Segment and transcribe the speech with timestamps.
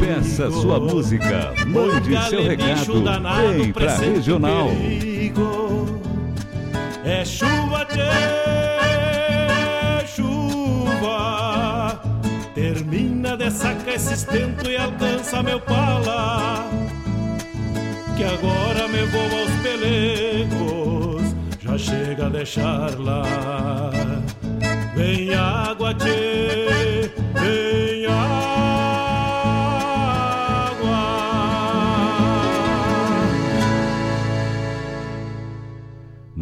[0.00, 3.02] Peça sua música, mande seu recado,
[3.56, 4.70] vem pra regional.
[7.04, 8.00] É chuva, tchê,
[10.06, 12.00] chuva.
[12.54, 16.64] Termina de sacar esse estento e alcança meu pala.
[18.16, 23.22] Que agora me vou aos pelegos, já chega a deixar lá.
[24.96, 28.55] Vem água, tchê, vem água.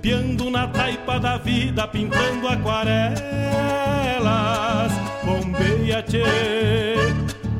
[0.00, 3.20] Golpeando na taipa da vida, pintando aquarelas.
[5.22, 6.24] Bombeia, tchê,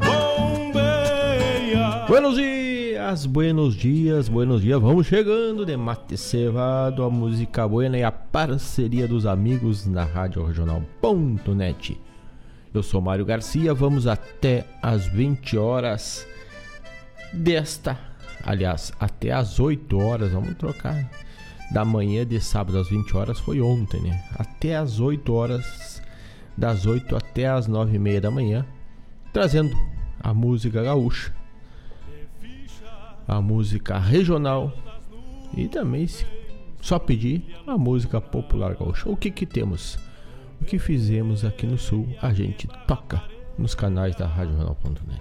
[0.01, 1.27] bombeia.
[2.09, 4.81] Buenos dias, buenos dias, buenos dias.
[4.81, 10.43] Vamos chegando de mate cevado, a música buena e a parceria dos amigos na Rádio
[10.43, 12.01] Regional.net.
[12.73, 16.27] Eu sou Mário Garcia, vamos até às 20 horas
[17.35, 17.99] desta,
[18.43, 21.11] aliás, até às 8 horas, vamos trocar.
[21.73, 24.25] Da manhã de sábado às 20 horas foi ontem, né?
[24.37, 26.03] Até às 8 horas,
[26.57, 28.67] das 8 até às 9 e meia da manhã,
[29.33, 29.77] trazendo
[30.21, 31.33] a música gaúcha,
[33.27, 34.73] a música regional
[35.57, 36.09] e também,
[36.81, 39.09] só pedir, a música popular gaúcha.
[39.09, 39.97] O que que temos?
[40.61, 43.23] O que fizemos aqui no Sul, a gente toca
[43.57, 45.21] nos canais da Rádio Jornal.net.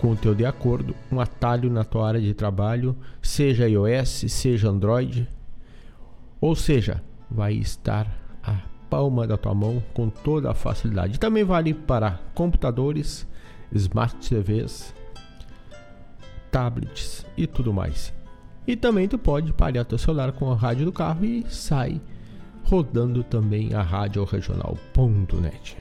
[0.00, 4.70] com o teu de acordo um atalho na tua área de trabalho, seja iOS, seja
[4.70, 5.28] Android,
[6.40, 7.00] ou seja,
[7.30, 8.12] vai estar
[8.42, 8.56] a
[8.90, 11.20] palma da tua mão com toda a facilidade.
[11.20, 13.24] Também vale para computadores,
[13.72, 14.98] smart TVs,
[16.50, 18.12] tablets e tudo mais.
[18.66, 22.00] E também tu pode parar teu celular com a rádio do carro e sai
[22.64, 25.76] rodando também a rádio regional.net.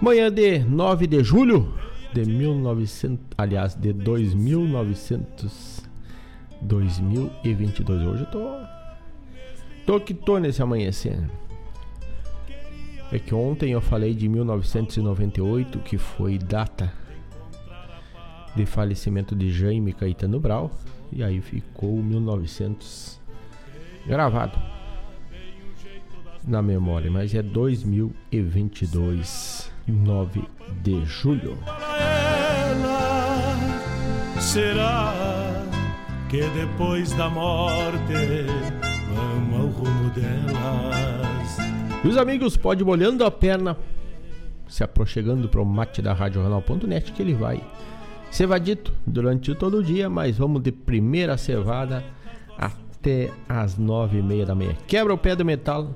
[0.00, 1.74] Manhã de 9 de julho
[2.14, 5.84] de 1900, aliás, de 2900
[6.62, 8.02] 2022.
[8.02, 8.48] Hoje eu tô
[9.84, 11.18] tô que tô nesse amanhecer.
[13.12, 16.92] É que ontem eu falei de 1998, que foi data
[18.54, 20.70] de falecimento de Jaime Caetano Brau,
[21.12, 23.20] e aí ficou 1900
[24.06, 24.58] gravado
[26.46, 30.44] na memória, mas é 2022, 9
[30.82, 31.58] de julho.
[34.40, 35.12] Será
[36.28, 38.46] que depois da morte
[39.08, 41.25] vamos ao rumo delas?
[42.06, 43.76] E os amigos, pode molhando a perna,
[44.68, 47.60] se aproximando para o mate da Rádio Jornal.net, que ele vai
[48.30, 52.04] cevadito durante todo o dia, mas vamos de primeira cevada
[52.56, 54.76] até as nove e meia da manhã.
[54.86, 55.94] Quebra o pé do metal,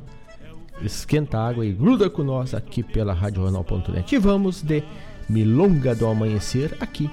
[0.83, 4.13] esquenta a água e gruda com nós aqui pela Rádio Jornal.net.
[4.13, 4.83] E vamos de
[5.29, 7.09] Milonga do Amanhecer aqui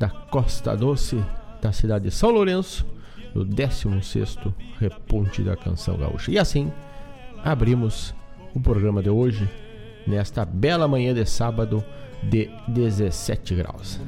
[0.00, 1.22] da Costa Doce
[1.60, 2.86] da cidade de São Lourenço,
[3.34, 6.30] no 16º Reponte da Canção Gaúcha.
[6.30, 6.72] E assim
[7.44, 8.14] abrimos
[8.54, 9.48] o programa de hoje
[10.06, 11.84] nesta bela manhã de sábado
[12.22, 14.00] de 17 graus.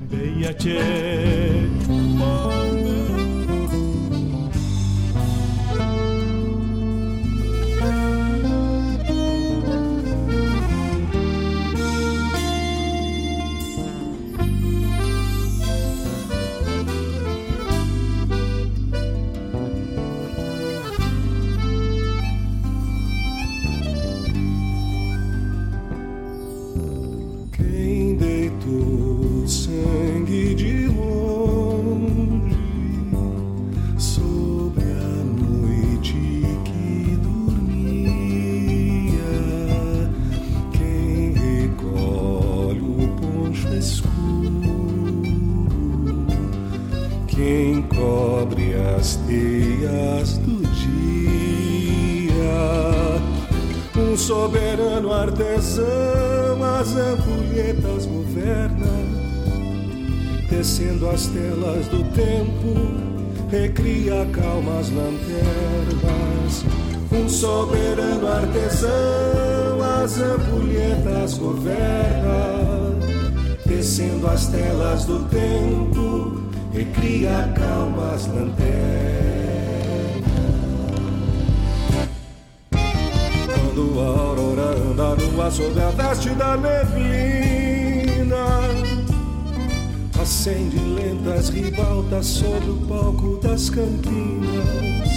[93.74, 95.08] Campinas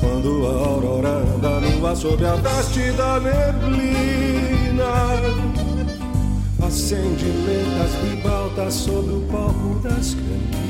[0.00, 4.84] Quando a aurora anda nua sob a veste da neblina
[6.66, 10.64] Acende lentas ribaltas sobre o palco das campinas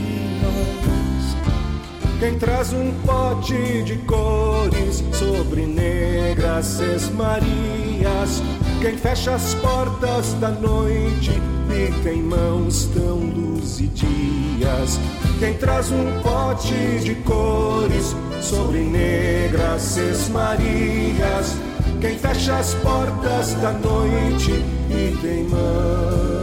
[2.20, 8.40] quem traz um pote de cores sobre negras sesmarias.
[8.80, 11.32] Quem fecha as portas da noite
[11.68, 14.98] e tem mãos tão luzidias.
[15.38, 21.56] Quem traz um pote de cores sobre negras sesmarias.
[22.00, 24.52] Quem fecha as portas da noite
[24.90, 26.33] e tem mãos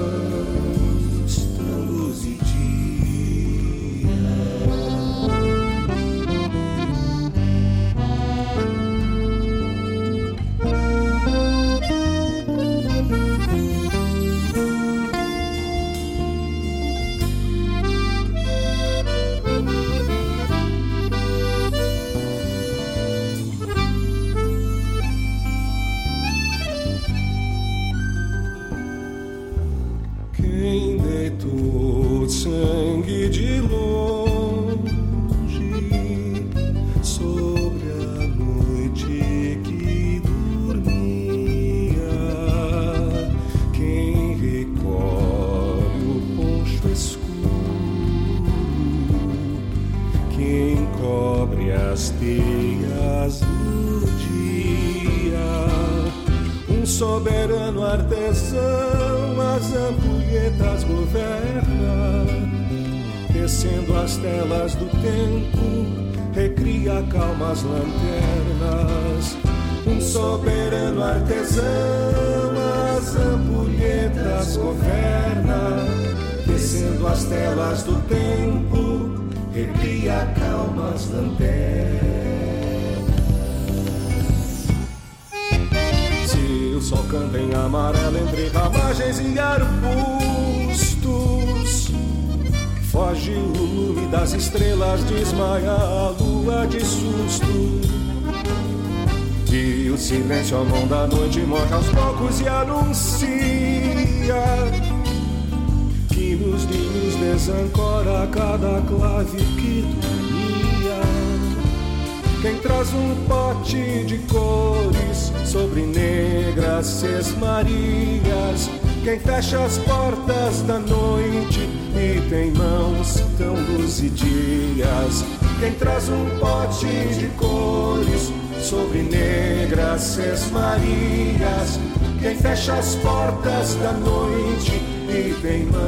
[132.61, 134.73] fecha as portas da noite
[135.09, 135.87] e tem mãos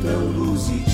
[0.00, 0.86] tão luzidias.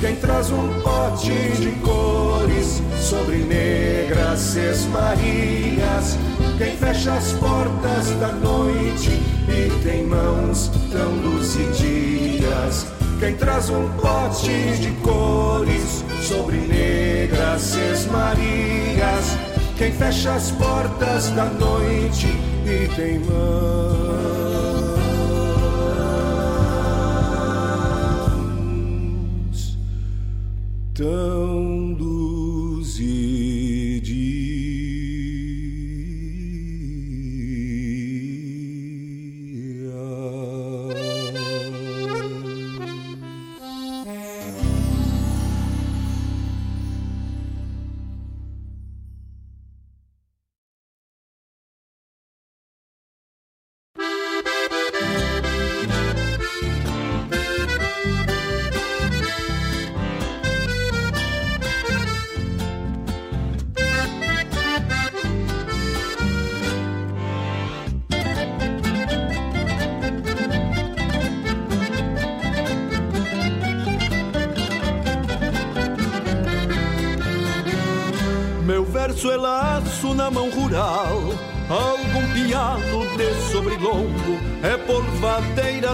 [0.00, 6.16] Quem traz um pote de cores sobre negras sesmarias,
[6.56, 9.10] quem fecha as portas da noite
[9.48, 12.86] e tem mãos tão luzidias.
[13.20, 15.05] Quem traz um pote de cores
[20.06, 22.28] fecha as portas da noite
[22.64, 23.76] e tem mãos.
[30.94, 31.35] Tão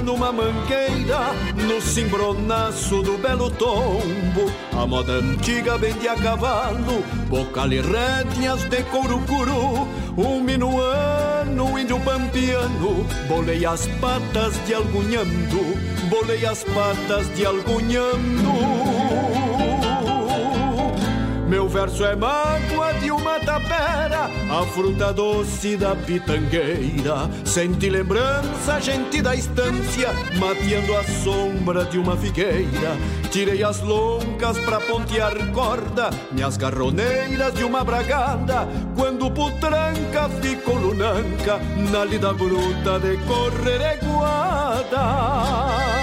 [0.00, 4.50] numa mangueira No cimbronaço do belo tombo.
[4.72, 12.00] A moda antiga vende a cavalo Bocal e rédeas de couro curu Um minuano, índio
[12.00, 15.60] pampiano Bolei as patas de algunhando
[16.08, 19.21] Bolei as patas de algunhando
[21.52, 27.28] meu verso é mágoa de uma tapera, a fruta doce da pitangueira.
[27.44, 32.96] Sente lembrança, gente da estância, mateando a sombra de uma figueira.
[33.30, 38.66] Tirei as loncas pra pontear corda, minhas garroneiras de uma bragada.
[38.96, 46.01] Quando putranca ficou lunanca, na lida bruta de correr eguada.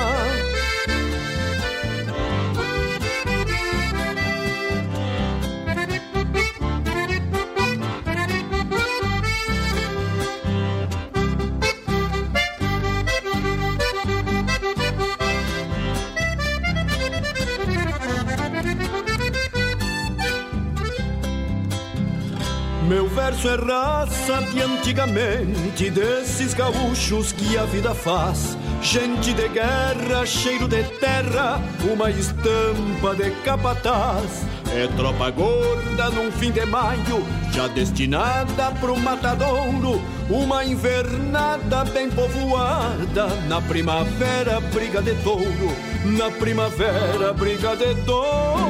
[23.41, 28.57] Verso é raça de antigamente, desses gaúchos que a vida faz.
[28.81, 34.45] Gente de guerra, cheiro de terra, uma estampa de capataz.
[34.75, 40.01] É tropa gorda num fim de maio, já destinada pro matadouro.
[40.29, 45.73] Uma invernada bem povoada, na primavera briga de touro.
[46.03, 48.68] Na primavera briga de touro.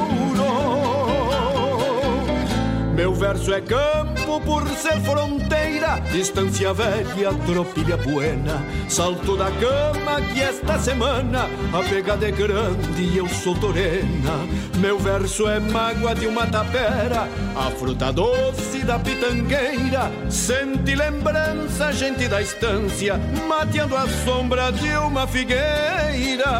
[3.00, 8.62] Meu verso é campo por ser fronteira, distância velha, tropilha buena.
[8.90, 14.46] Salto da cama que esta semana a pegada é grande e eu sou torena.
[14.76, 20.12] Meu verso é mágoa de uma tapera, a fruta doce da pitangueira.
[20.28, 26.50] Sente lembrança, gente da estância, mateando a sombra de uma figueira.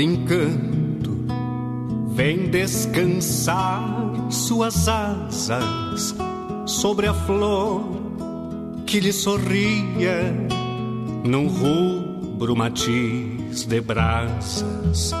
[0.00, 1.26] Por encanto,
[2.14, 6.14] vem descansar suas asas
[6.64, 7.84] sobre a flor
[8.86, 10.34] que lhe sorria
[11.22, 15.12] num rubro matiz de brasas,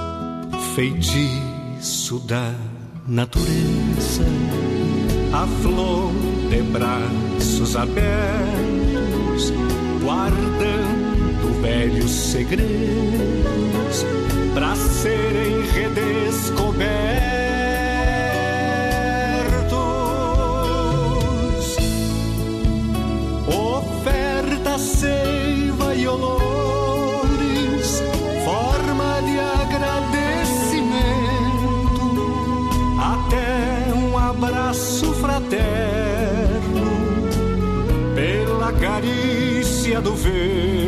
[0.74, 2.54] feitiço da
[3.06, 4.24] natureza,
[5.34, 6.10] a flor
[6.48, 9.52] de braços abertos,
[10.02, 12.80] guardando velhos segredos
[14.60, 16.60] para serem redescobertos.
[23.48, 28.02] Oferta, seiva e olores,
[28.44, 30.76] forma de agradecimento,
[33.00, 35.60] até um abraço fraterno
[38.14, 40.79] pela carícia do vento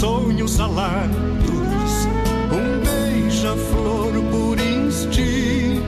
[0.00, 2.08] sonhos alados,
[2.50, 5.82] um beija-flor por instinto,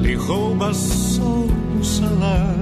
[0.00, 2.53] lhe rouba sonhos alados.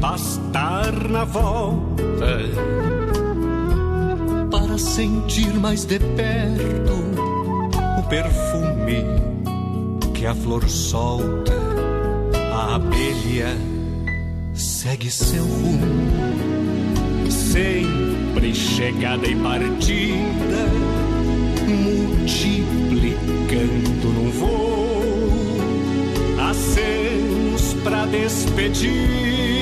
[0.00, 2.40] pastar na volta
[4.50, 6.94] para sentir mais de perto
[7.98, 9.04] o perfume
[10.14, 11.52] que a flor solta,
[12.52, 13.54] a abelha
[14.54, 16.08] segue seu rumo,
[17.30, 20.66] sempre chegada e partida,
[21.68, 25.60] multiplicando num voo
[26.50, 29.59] acenos pra despedir.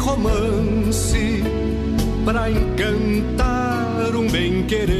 [0.00, 1.42] Romance
[2.24, 4.99] para encantar um bem-querer.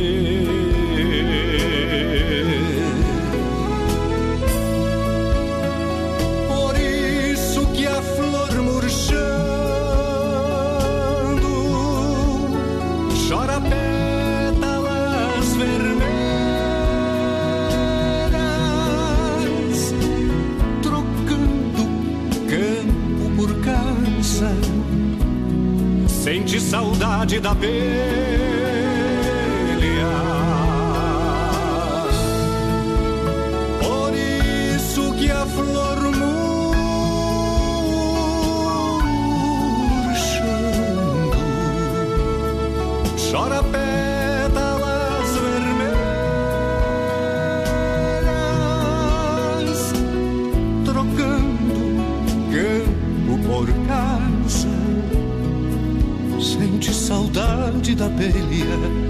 [26.70, 28.49] Saudade da abelha.
[57.94, 59.09] Da abelha,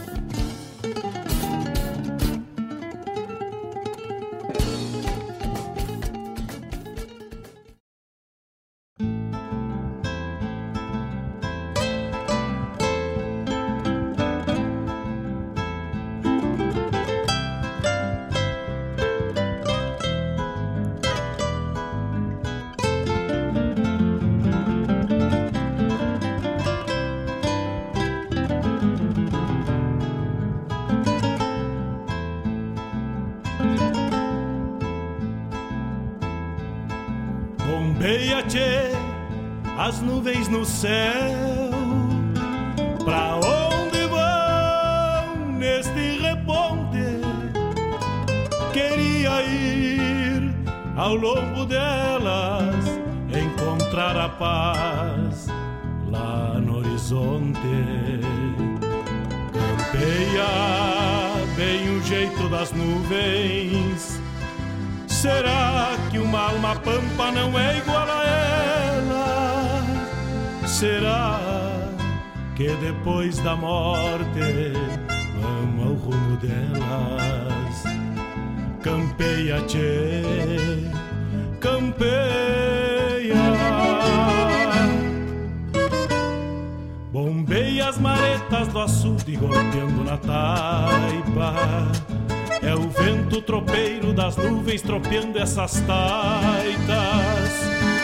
[95.61, 97.51] Tropeando essas taitas.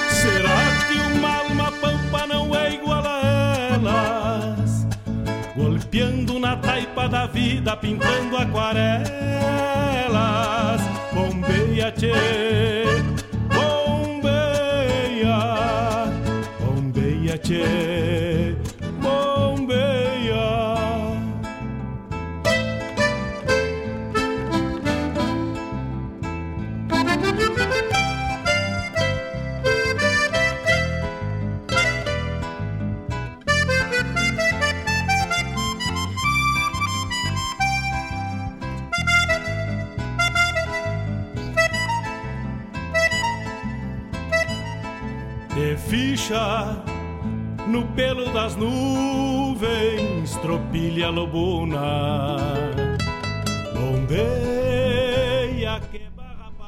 [0.10, 3.22] Será que uma alma pampa não é igual a
[3.74, 4.88] elas?
[5.56, 8.17] golpeando na taipa da vida, pintando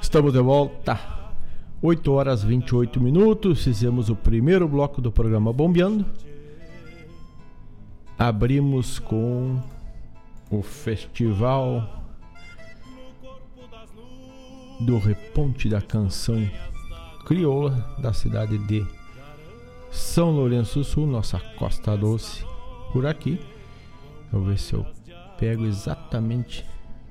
[0.01, 0.99] Estamos de volta.
[1.81, 6.05] 8 horas 28 minutos, fizemos o primeiro bloco do programa Bombeando.
[8.17, 9.61] Abrimos com
[10.49, 12.03] o festival
[14.81, 16.49] do Reponte da Canção
[17.25, 18.83] Crioula da cidade de
[19.91, 22.43] são Lourenço do Sul, nossa Costa Doce,
[22.91, 23.39] por aqui.
[24.31, 24.85] Vou ver se eu
[25.39, 26.65] pego exatamente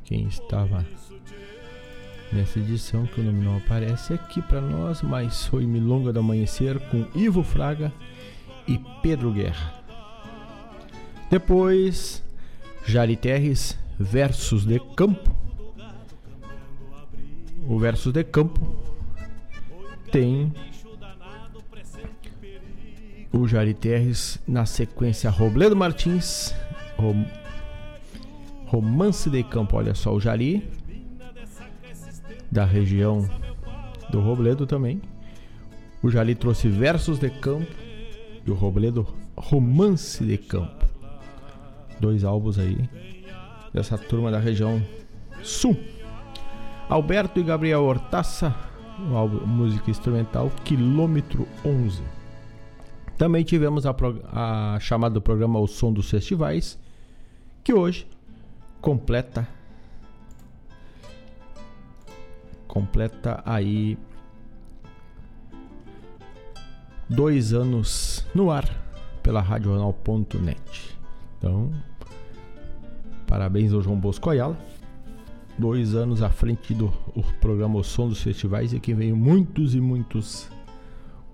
[0.05, 0.85] quem estava
[2.31, 6.79] nessa edição, que o nome não aparece aqui para nós, mas foi Milonga do Amanhecer
[6.91, 7.91] com Ivo Fraga
[8.67, 9.83] e Pedro Guerra.
[11.31, 12.23] Depois,
[12.85, 15.35] Jari Terres, Versos de Campo.
[17.67, 18.61] O Versos de Campo
[20.12, 20.53] tem
[23.33, 26.55] o Jari Terres, na sequência Robledo Martins.
[28.69, 30.69] Romance de Campo, olha só o Jari,
[32.53, 33.27] da região
[34.11, 35.01] do Robledo também.
[36.03, 37.73] O Jari trouxe Versos de Campo
[38.47, 40.85] e o Robledo Romance de Campo.
[41.99, 42.89] Dois álbuns aí
[43.73, 44.85] dessa turma da região
[45.43, 45.75] sul.
[46.91, 48.55] Alberto e Gabriel Hortaça,
[49.11, 52.03] o álbum música instrumental Quilômetro 11.
[53.17, 53.97] Também tivemos a,
[54.31, 56.79] a chamada do programa O Som dos Festivais,
[57.65, 58.07] que hoje
[58.81, 59.49] completa
[62.69, 63.99] completa aí
[67.09, 68.64] dois anos no ar
[69.23, 70.97] pela radional.net.
[71.37, 71.73] Então,
[73.27, 74.57] parabéns ao João Bosco Ayala.
[75.59, 76.93] Dois anos à frente do
[77.41, 80.49] programa O Som dos Festivais e que veio muitos e muitos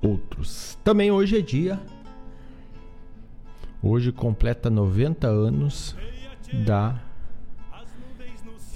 [0.01, 0.79] outros.
[0.83, 1.79] Também hoje é dia.
[3.83, 5.95] Hoje completa 90 anos
[6.65, 6.99] da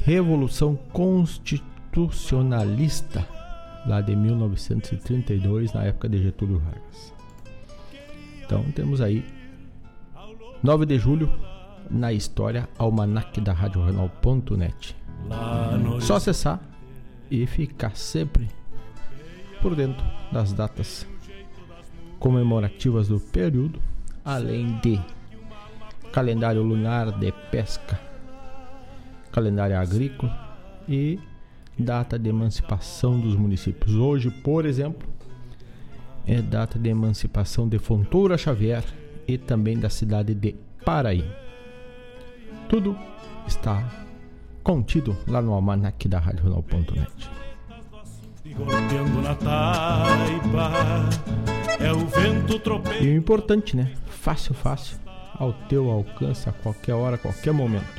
[0.09, 3.29] Revolução Constitucionalista,
[3.87, 7.12] lá de 1932, na época de Getúlio Vargas.
[8.42, 9.23] Então temos aí
[10.62, 11.31] 9 de julho
[11.90, 14.97] na história almanac da RadioJornal.net.
[16.01, 16.59] Só acessar
[17.31, 18.49] e ficar sempre
[19.61, 21.07] por dentro das datas
[22.18, 23.79] comemorativas do período,
[24.25, 24.99] além de
[26.12, 28.08] calendário lunar de pesca,
[29.32, 30.32] calendário agrícola
[30.88, 31.18] e
[31.78, 33.94] data de emancipação dos municípios.
[33.94, 35.08] Hoje, por exemplo,
[36.26, 38.84] é data de emancipação de Fontoura Xavier
[39.26, 41.24] e também da cidade de Paraí.
[42.68, 42.96] Tudo
[43.46, 43.88] está
[44.62, 47.30] contido lá no almanac da RadioJornal.net.
[53.00, 53.92] E o importante, né?
[54.06, 54.98] Fácil, fácil,
[55.34, 57.97] ao teu alcance a qualquer hora, a qualquer momento.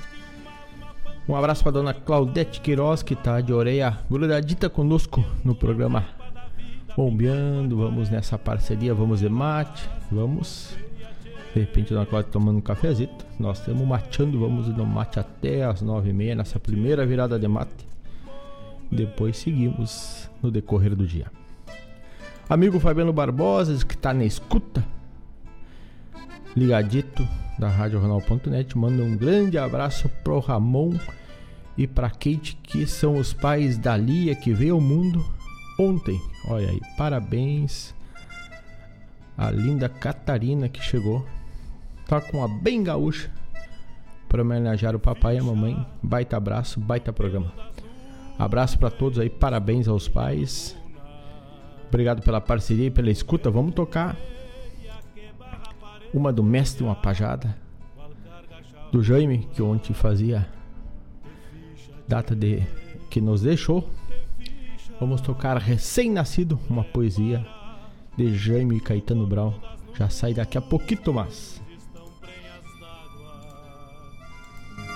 [1.29, 6.03] Um abraço para dona Claudete Queiroz, que está de orelha grudadita conosco no programa
[6.97, 7.77] Bombeando.
[7.77, 10.75] Vamos nessa parceria, vamos de mate, vamos
[11.53, 13.23] de repente na Cláudia tomando um cafezito.
[13.39, 17.47] Nós estamos mateando, vamos no mate até as nove e meia, nessa primeira virada de
[17.47, 17.87] mate.
[18.91, 21.27] Depois seguimos no decorrer do dia.
[22.49, 24.83] Amigo Fabiano Barbosa, que está na escuta,
[26.57, 27.23] ligadito
[27.59, 30.97] da Rádio Jornal.net, manda um grande abraço pro Ramon
[31.79, 35.25] e pra Kate, que são os pais da Lia que veio ao mundo
[35.79, 36.21] ontem.
[36.45, 37.95] Olha aí, parabéns
[39.37, 41.25] a linda Catarina que chegou
[42.05, 43.31] tá com uma bem gaúcha
[44.27, 45.87] para homenagear o papai e a mamãe.
[46.03, 47.53] Baita abraço, baita programa.
[48.37, 50.75] Abraço para todos aí, parabéns aos pais.
[51.87, 53.49] Obrigado pela parceria e pela escuta.
[53.49, 54.17] Vamos tocar
[56.13, 57.55] uma do mestre, uma pajada
[58.91, 60.58] do Jaime que ontem fazia
[62.09, 62.61] data de
[63.09, 63.89] que nos deixou.
[64.99, 67.45] Vamos tocar recém-nascido, uma poesia
[68.17, 69.53] de Jaime Caetano Brown.
[69.97, 71.61] Já sai daqui a pouquinho, mais.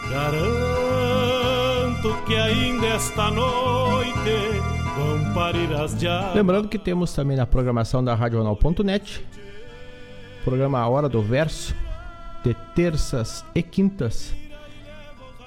[0.10, 0.46] Garanto
[2.26, 4.60] que ainda esta noite
[4.98, 6.36] vão parir as dias.
[6.36, 9.24] Lembrando que temos também na programação da RadioJornal.net
[10.44, 11.74] programa A Hora do Verso,
[12.44, 14.36] de terças e quintas,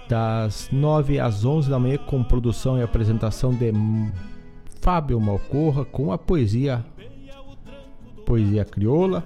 [0.09, 3.73] das 9 às 11 da manhã, com produção e apresentação de
[4.81, 6.85] Fábio Malcorra, com a poesia
[8.25, 9.25] Poesia Crioula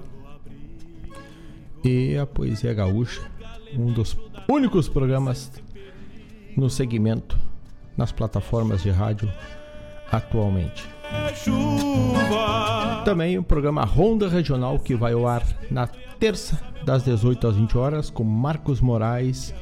[1.82, 3.22] e a Poesia Gaúcha,
[3.74, 4.16] um dos
[4.48, 5.50] únicos programas
[6.56, 7.38] no segmento
[7.96, 9.30] nas plataformas de rádio
[10.12, 10.86] atualmente.
[13.04, 17.78] Também o programa Ronda Regional que vai ao ar na terça das 18 às 20
[17.78, 19.54] horas com Marcos Moraes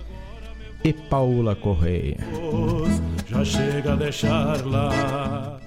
[0.85, 2.17] e Paula Correia.
[3.27, 5.59] Já chega a deixar lá.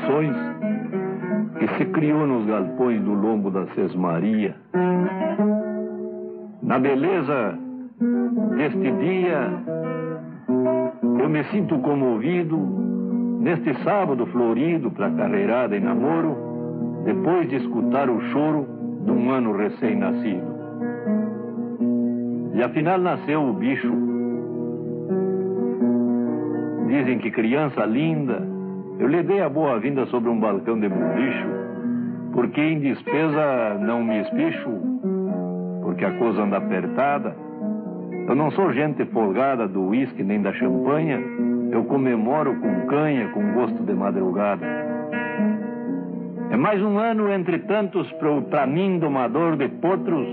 [0.06, 0.36] Missões,
[1.58, 4.54] que se criou nos galpões do lombo da Sesmaria.
[6.62, 7.58] Na beleza
[8.56, 9.50] deste dia,
[11.20, 12.56] eu me sinto comovido
[13.40, 16.36] neste sábado florido para carreirada e namoro,
[17.04, 18.64] depois de escutar o choro
[19.04, 20.56] de um ano recém-nascido.
[22.54, 23.92] E afinal nasceu o bicho.
[26.86, 28.55] Dizem que criança linda
[28.98, 31.48] eu lhe dei a boa-vinda sobre um balcão de bulicho,
[32.32, 34.70] porque em despesa não me espicho,
[35.82, 37.36] porque a coisa anda apertada.
[38.26, 41.20] Eu não sou gente folgada do uísque nem da champanha,
[41.70, 44.66] eu comemoro com canha, com gosto de madrugada.
[46.50, 48.10] É mais um ano entre tantos
[48.50, 50.26] para mim, domador de potros,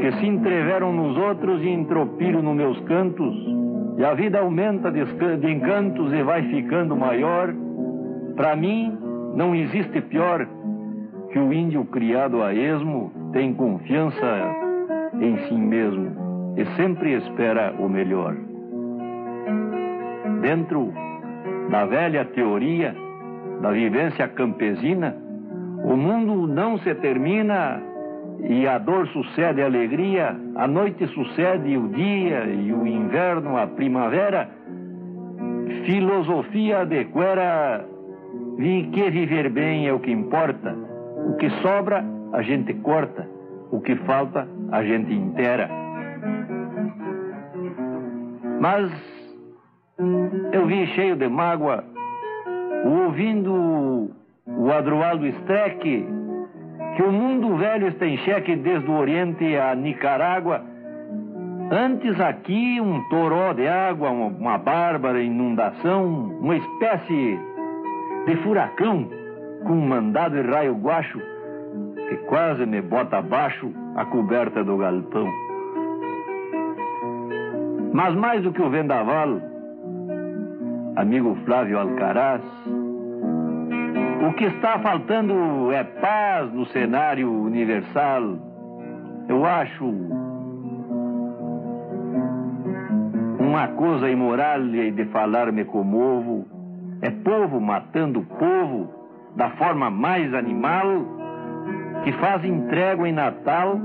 [0.00, 3.60] que se entreveram nos outros e entropiram nos meus cantos
[4.00, 5.02] e a vida aumenta de,
[5.46, 7.52] encantos e vai ficando maior.
[8.34, 8.96] Para mim,
[9.34, 10.48] não existe pior
[11.30, 14.24] que o índio criado a esmo tem confiança
[15.20, 18.34] em si mesmo e sempre espera o melhor.
[20.40, 20.94] Dentro
[21.70, 22.96] da velha teoria
[23.60, 25.14] da vivência campesina,
[25.84, 27.82] o mundo não se termina
[28.48, 33.66] e a dor sucede a alegria, a noite sucede o dia e o inverno a
[33.66, 34.48] primavera.
[35.84, 37.86] Filosofia adequada,
[38.56, 40.74] vi que viver bem é o que importa.
[41.28, 43.28] O que sobra, a gente corta.
[43.70, 45.70] O que falta, a gente inteira.
[48.60, 48.90] Mas
[50.52, 51.84] eu vi cheio de mágoa,
[52.84, 54.10] ouvindo
[54.46, 56.06] o Adroaldo Streck
[56.96, 60.62] que o mundo velho está em xeque desde o Oriente a Nicarágua.
[61.70, 66.06] Antes aqui um toró de água, uma, bárbara inundação,
[66.40, 67.38] uma espécie
[68.26, 69.08] de furacão
[69.64, 71.20] com um mandado e raio guacho
[72.08, 75.28] que quase me bota abaixo a coberta do galpão.
[77.92, 79.40] Mas mais do que o vendaval,
[80.96, 82.42] amigo Flávio Alcaraz,
[84.20, 88.38] o que está faltando é paz no cenário universal.
[89.28, 89.84] Eu acho
[93.38, 96.46] uma coisa imoral e de falar me comovo.
[97.00, 98.90] É povo matando povo
[99.36, 100.86] da forma mais animal
[102.04, 103.80] que fazem trégua em Natal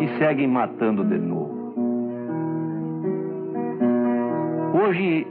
[0.00, 1.54] e seguem matando de novo.
[4.72, 5.26] Hoje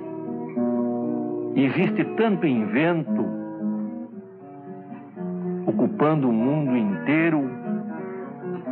[1.56, 3.43] existe tanto invento
[5.66, 7.50] ocupando o mundo inteiro,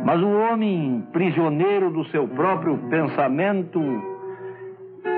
[0.04, 3.80] mas o homem prisioneiro do seu próprio pensamento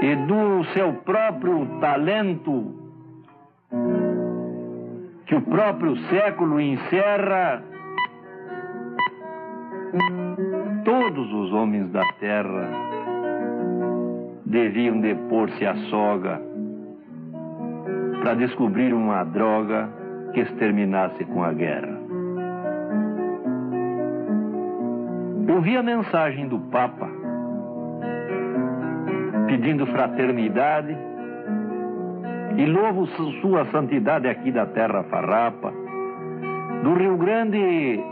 [0.03, 2.75] e do seu próprio talento,
[5.27, 7.63] que o próprio século encerra,
[10.85, 12.69] todos os homens da terra
[14.45, 16.41] deviam depor-se à soga
[18.21, 20.04] para descobrir uma droga
[20.35, 21.97] que exterminasse com a guerra.
[25.47, 27.09] Eu vi a mensagem do Papa
[29.47, 30.97] pedindo fraternidade
[32.57, 33.07] e louvo
[33.41, 35.73] sua santidade aqui da terra farrapa,
[36.83, 38.03] do Rio Grande,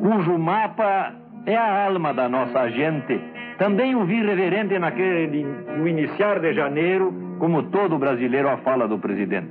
[0.00, 1.12] cujo mapa
[1.46, 3.20] é a alma da nossa gente.
[3.58, 5.44] Também o vi reverente naquele,
[5.76, 9.50] no iniciar de janeiro, como todo brasileiro, a fala do presidente.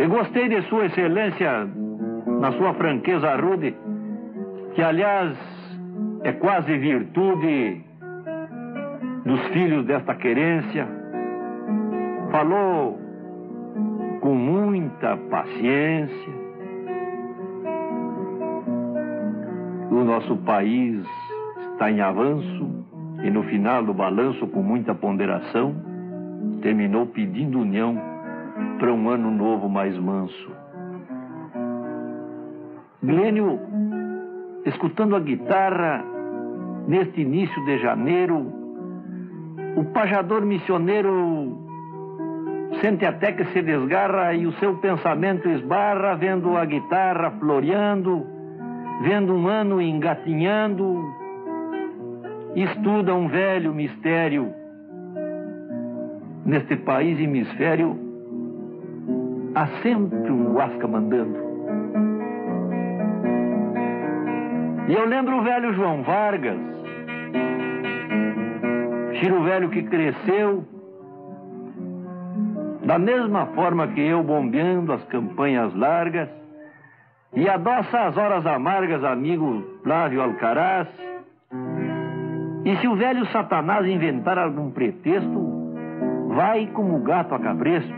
[0.00, 1.68] E gostei de Sua Excelência,
[2.40, 3.74] na sua franqueza rude,
[4.74, 5.36] que aliás
[6.24, 7.84] é quase virtude
[9.24, 10.88] dos filhos desta querência.
[12.32, 12.98] Falou
[14.20, 16.40] com muita paciência.
[19.90, 21.04] O nosso país
[21.72, 22.84] está em avanço
[23.22, 25.89] e no final do balanço, com muita ponderação,
[26.60, 27.96] terminou pedindo união
[28.78, 30.50] para um ano novo mais manso.
[33.02, 33.58] Glênio,
[34.66, 36.04] escutando a guitarra
[36.86, 38.52] neste início de janeiro,
[39.76, 41.58] o pajador missioneiro
[42.80, 48.26] sente até que se desgarra e o seu pensamento esbarra vendo a guitarra floreando,
[49.02, 51.04] vendo um ano engatinhando,
[52.54, 54.60] estuda um velho mistério
[56.50, 57.96] neste país hemisfério,
[59.54, 61.38] há sempre um Huasca mandando.
[64.88, 66.58] E eu lembro o velho João Vargas,
[69.20, 70.64] filho velho que cresceu
[72.82, 76.28] Da mesma forma que eu bombeando as campanhas largas,
[77.34, 80.88] e adoça as horas amargas, amigo Flávio Alcaraz.
[82.64, 85.49] E se o velho Satanás inventar algum pretexto,
[86.30, 87.94] vai como gato a cabresto,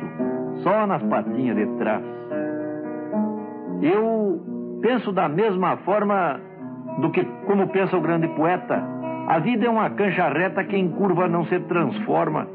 [0.63, 2.03] só nas patinhas de trás.
[3.83, 4.41] Eu
[4.81, 6.41] penso da mesma forma
[7.01, 8.83] do que como pensa o grande poeta.
[9.29, 12.47] A vida é uma cancha reta que em curva não se transforma.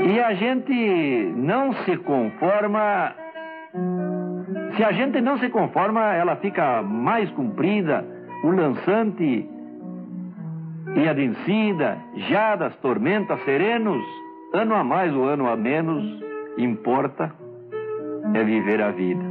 [0.00, 3.14] E a gente não se conforma
[4.76, 8.04] se a gente não se conforma, ela fica mais comprida,
[8.44, 9.44] o lançante
[10.96, 11.98] e adensida,
[12.58, 14.02] das tormentas, serenos,
[14.52, 16.02] ano a mais ou ano a menos,
[16.56, 17.32] importa
[18.34, 19.24] é viver a vida.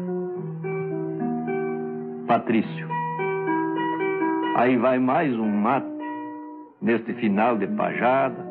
[2.27, 2.87] Patrício.
[4.55, 5.87] Aí vai mais um mato
[6.81, 8.45] neste final de pajada.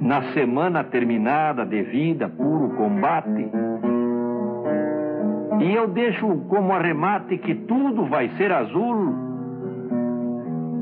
[0.00, 3.50] Na semana terminada de vida, puro combate
[5.60, 9.29] e eu deixo como arremate que tudo vai ser azul.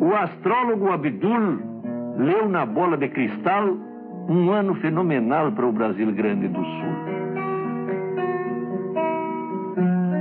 [0.01, 1.59] O astrólogo Abdul
[2.16, 3.76] leu na bola de cristal
[4.28, 6.94] um ano fenomenal para o Brasil Grande do Sul.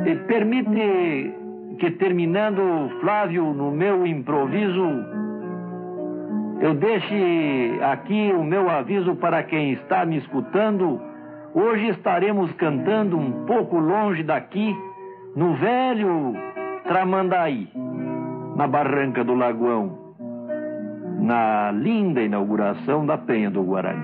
[0.06, 1.34] E permite
[1.80, 4.88] que, terminando, Flávio, no meu improviso,
[6.62, 11.02] eu deixe aqui o meu aviso para quem está me escutando
[11.60, 14.76] Hoje estaremos cantando um pouco longe daqui,
[15.36, 16.36] no velho
[16.84, 17.68] Tramandaí,
[18.58, 20.16] na barranca do Lagoão,
[21.22, 24.04] na linda inauguração da Penha do Guarani.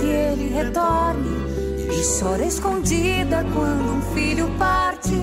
[0.00, 1.30] que ele retorne.
[1.92, 5.14] E chora escondida quando um filho parte.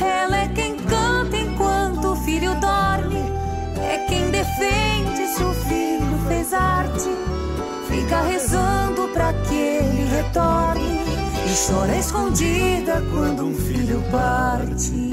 [0.00, 3.22] Ela é quem canta enquanto o filho dorme.
[3.78, 7.10] É quem defende se o filho fez arte.
[7.88, 11.02] Fica rezando para que ele retorne.
[11.46, 15.12] E chora escondida quando um filho parte.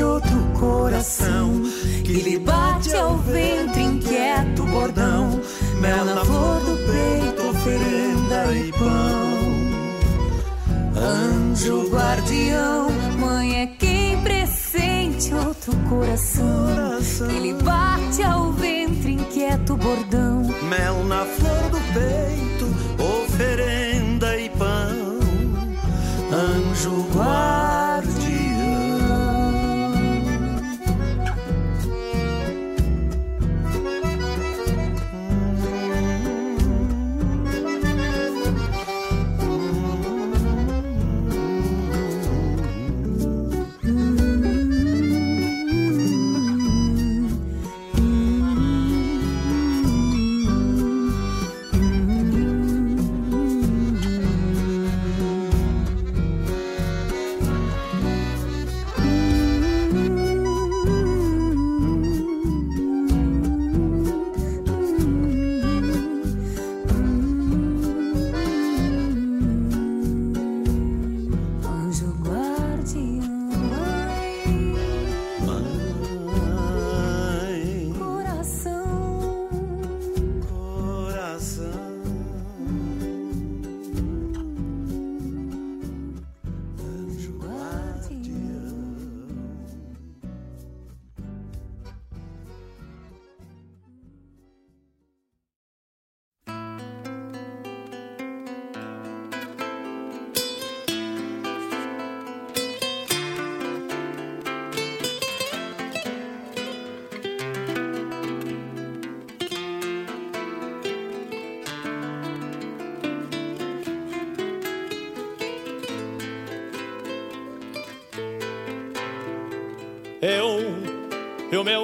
[0.00, 1.62] presente outro coração
[2.04, 5.40] que lhe bate ao ventre inquieto bordão,
[5.80, 9.30] mel na flor do peito, oferenda e pão.
[10.96, 17.28] Anjo guardião, mãe é quem pressente outro coração, coração.
[17.28, 22.66] que lhe bate ao ventre inquieto bordão, mel na flor do peito,
[23.02, 25.20] oferenda e pão.
[26.32, 27.69] Anjo guardião.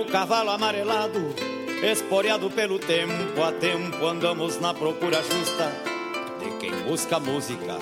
[0.07, 1.35] Cavalo amarelado,
[1.83, 5.73] esporeado pelo tempo a tempo, andamos na procura justa
[6.39, 7.79] de quem busca música.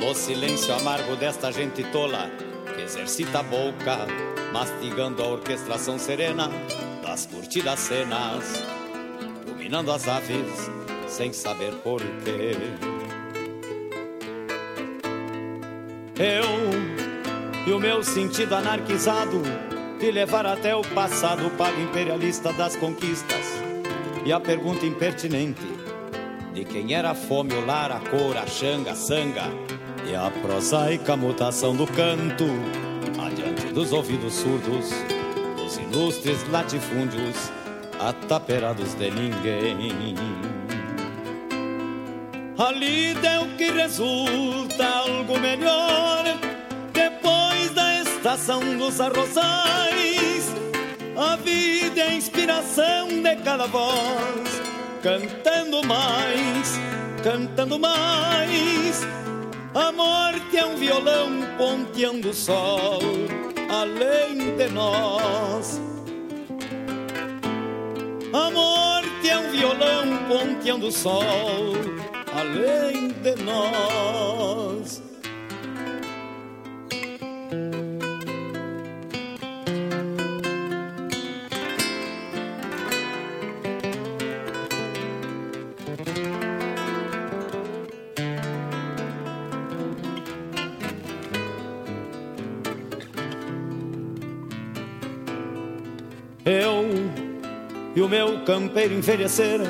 [0.00, 2.30] No silêncio amargo desta gente tola
[2.74, 4.06] que exercita a boca,
[4.52, 6.48] mastigando a orquestração serena
[7.02, 8.64] das curtidas cenas,
[9.44, 10.70] dominando as aves
[11.08, 12.56] sem saber porquê.
[16.16, 19.67] Eu e o meu sentido anarquizado
[19.98, 23.44] de levar até o passado o pago imperialista das conquistas.
[24.24, 25.66] E a pergunta impertinente
[26.54, 29.44] de quem era a fome, o lar, a cor, a xanga, a sanga
[30.08, 32.44] e a prosaica mutação do canto
[33.20, 34.90] adiante dos ouvidos surdos
[35.56, 37.50] dos ilustres latifúndios
[37.98, 40.14] ataperados de ninguém.
[42.56, 46.47] Ali deu que resulta algo melhor
[48.28, 50.54] estação dos arrozais.
[51.16, 54.60] A vida é a inspiração de cada voz,
[55.02, 56.78] cantando mais,
[57.22, 59.06] cantando mais.
[59.74, 63.00] A morte é um violão ponteando o sol
[63.70, 65.80] além de nós.
[68.34, 71.72] A morte é um violão ponteando o sol
[72.36, 74.67] além de nós.
[98.48, 99.66] Campeiro envelheceram,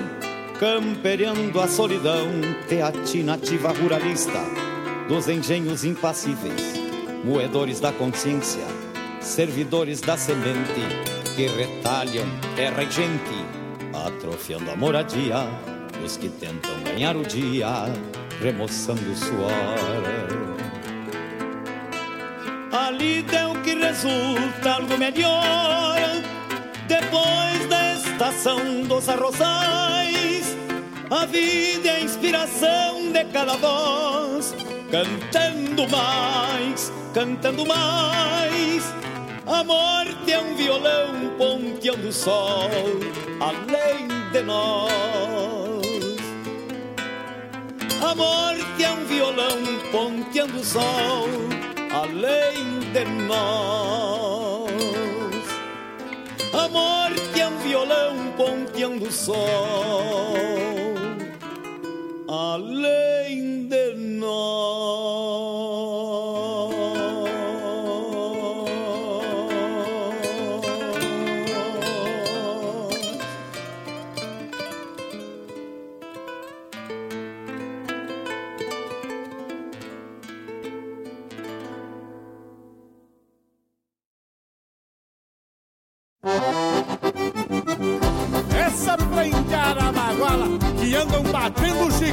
[0.60, 2.28] campereando a solidão,
[2.68, 4.38] teatinativa ruralista,
[5.08, 6.74] dos engenhos impassíveis,
[7.24, 8.62] moedores da consciência,
[9.20, 10.80] servidores da semente,
[11.34, 12.24] que retalham
[12.54, 13.34] terra e gente,
[14.06, 15.38] atrofiando a moradia
[16.00, 17.66] dos que tentam ganhar o dia,
[18.40, 19.50] remoçando o suor.
[22.70, 25.98] Ali deu que resulta algo melhor
[26.86, 27.77] depois da
[28.18, 30.56] estação dos arrozais,
[31.08, 34.52] a vida é a inspiração de cada voz,
[34.90, 38.92] cantando mais, cantando mais.
[39.46, 42.68] A morte é um violão ponteando o sol
[43.38, 44.90] além de nós.
[48.02, 49.58] A morte é um violão
[49.92, 51.28] ponteando o sol
[51.92, 54.68] além de nós.
[56.52, 57.07] A morte
[57.68, 59.36] violão ponteando o sol
[62.26, 65.97] além de nós.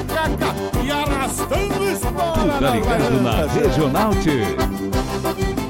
[0.05, 0.53] Chicaca
[0.83, 2.59] e arrastando espora.
[2.59, 5.64] Tá ligado na Regional o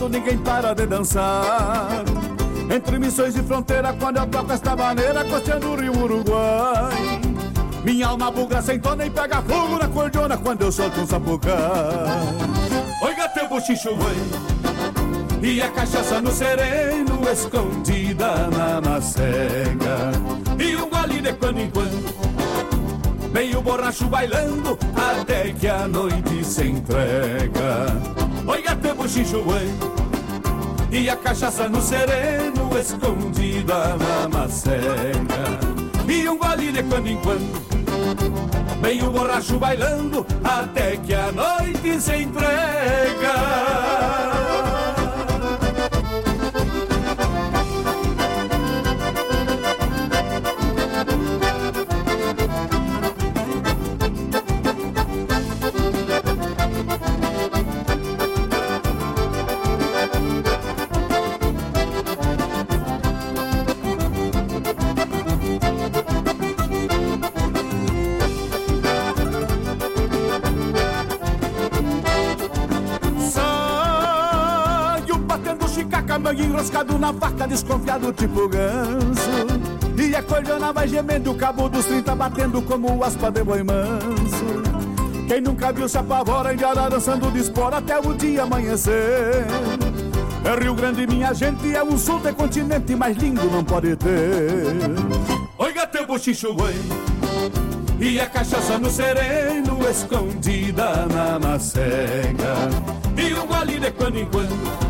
[0.00, 2.04] lotado, ninguém para de dançar.
[2.74, 7.20] Entre missões e fronteira, quando eu toco esta maneira, costeando o rio Uruguai.
[7.84, 11.54] Minha alma buga sem tona e pega fogo na cordiona quando eu solto um sapucai.
[13.02, 13.90] Oiga teu bochicho,
[15.42, 20.12] e a cachaça no sereno, escondida na macega.
[20.58, 22.30] E um gole de quando em quando
[23.32, 28.19] Meio borracho bailando até que a noite se entrega.
[30.92, 35.58] E a cachaça no sereno, escondida na macega.
[36.08, 42.00] E um gole de quando em quando, bem o borracho bailando, até que a noite
[42.00, 43.69] se entrega.
[76.98, 79.30] Na faca, desconfiado tipo ganso.
[79.98, 84.62] E a cordona vai gemendo, o cabo dos 30 batendo como aspa de boi manso.
[85.28, 89.44] Quem nunca viu se apavora, indiara dançando de espora até o dia amanhecer.
[90.42, 94.10] É Rio Grande, minha gente, é o sul do continente, mais lindo não pode ter.
[95.58, 96.74] Oi, teu bochicho, boi.
[98.00, 102.54] E a cachaça no sereno, escondida na macega.
[103.16, 104.89] E o gole de quando em quando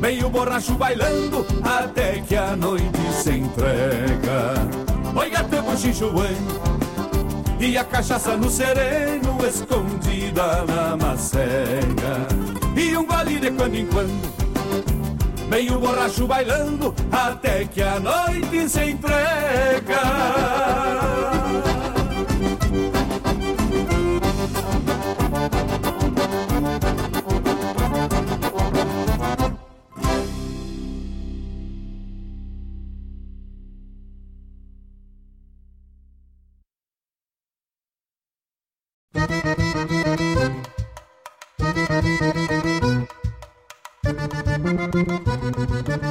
[0.00, 4.54] meio borracho bailando até que a noite se entrega.
[5.14, 6.10] Oi, gato, bochicho,
[7.60, 12.26] e a cachaça no sereno, escondida na macega.
[12.74, 14.32] E um gole de quando em quando,
[15.50, 20.59] meio borracho bailando até que a noite se entrega.
[39.20, 40.56] Confirma
[46.06, 46.09] a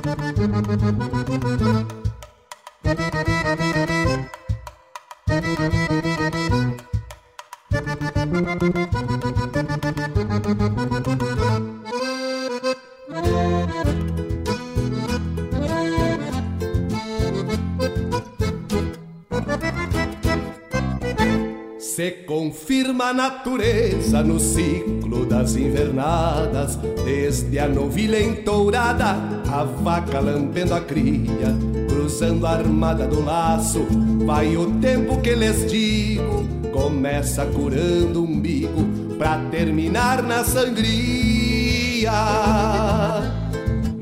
[23.39, 29.15] natureza no ciclo das invernadas, desde a novilha entourada,
[29.49, 31.55] a vaca lambendo a cria,
[31.87, 33.87] cruzando a armada do laço,
[34.25, 38.83] vai o tempo que lhes digo, começa curando o umbigo,
[39.17, 42.11] pra terminar na sangria.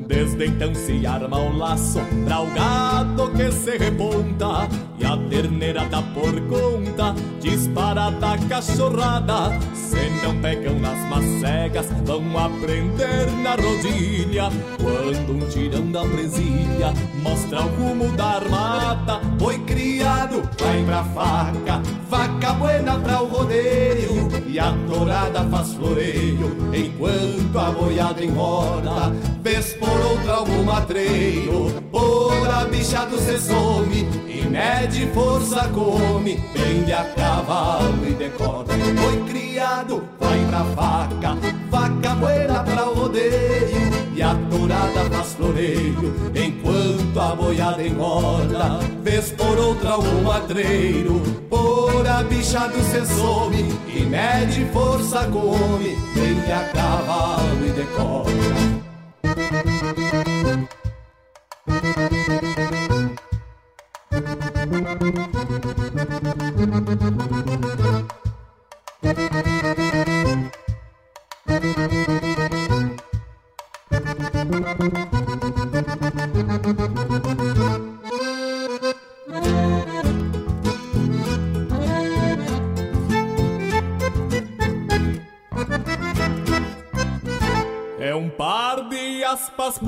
[0.08, 4.66] Desde então se arma o laço pra o gado que se reponta
[4.98, 6.77] E a terneira dá por conta,
[7.40, 9.50] disparada cachorrada
[9.98, 14.48] Se não pegam nas macegas, vão aprender na rodilha.
[14.80, 16.92] Quando um tirão da presilha
[17.22, 24.28] mostra o rumo da armada Foi criado, vai pra faca, vaca buena pra o rodeio
[24.46, 32.48] E a torada faz floreio, enquanto a boiada enrola Vez por outra algum matreiro, por
[32.48, 39.47] a bicha do some E mede força come, pende a cavalo e decora Foi criado,
[39.58, 41.36] vai pra faca,
[41.70, 49.58] vaca buena pra rodeio E a torada faz floreio, enquanto a boiada enrola Vez por
[49.58, 56.64] outra algum matreiro, por a bicha do cê some E mede força come, pende a
[56.72, 58.28] cavalo e decora.
[66.90, 66.97] É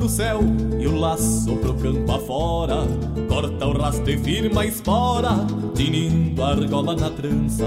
[0.00, 0.40] pro céu
[0.80, 2.86] e o laço pro campo afora.
[3.28, 7.66] Corta o rastro e firma a espora, tinindo a argola na trança.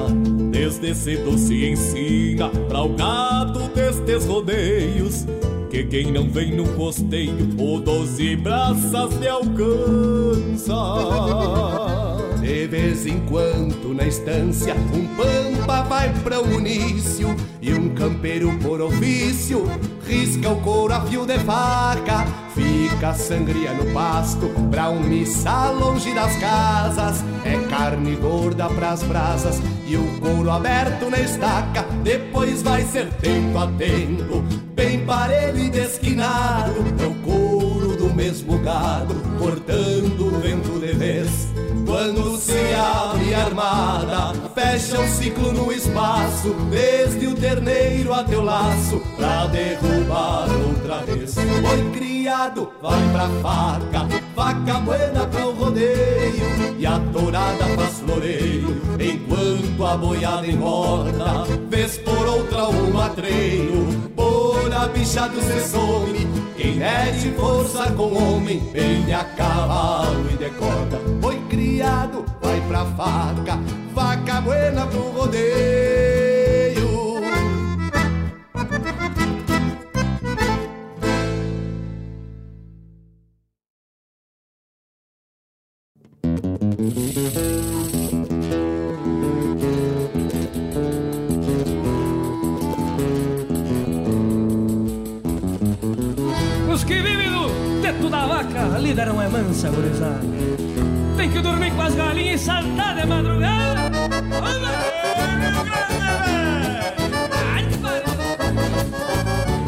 [0.51, 5.27] Desde cedo se ensina pra o gado destes rodeios.
[5.69, 10.73] Que quem não vem no costeio, o doze braças lhe alcança.
[12.43, 18.51] De vez em quando na estância um pampa vai pra o início E um campeiro
[18.59, 19.65] por ofício
[20.05, 26.13] risca o couro a fio de faca Fica sangria no pasto pra um missal longe
[26.13, 27.23] das casas.
[27.45, 33.57] É carne gorda pras brasas e o couro aberto na estaca Depois vai ser tempo
[33.57, 34.43] a tempo,
[34.75, 41.52] bem parelho e desquinado É o couro do mesmo gado, cortando o vento de vez
[41.93, 48.41] quando se abre a armada, fecha o ciclo no espaço, desde o terneiro até o
[48.41, 51.35] laço, pra derrubar outra vez.
[51.35, 51.91] Foi
[52.23, 59.85] criado, vai pra faca, vaca buena pra o rodeio, e a tourada faz floreio, enquanto
[59.85, 66.75] a boiada engorda, vez por outra o matreiro, por a bicha do cê some, quem
[66.75, 71.01] mede força com homem, pende a cavalo e decorda.
[71.21, 73.59] Foi criado, vai pra faca,
[73.93, 76.22] vaca buena pro rodeio.
[98.93, 100.21] Vaca, a lida não é mansa, gurizada.
[101.17, 103.89] Tem que dormir com as galinhas e saltar de madrugada.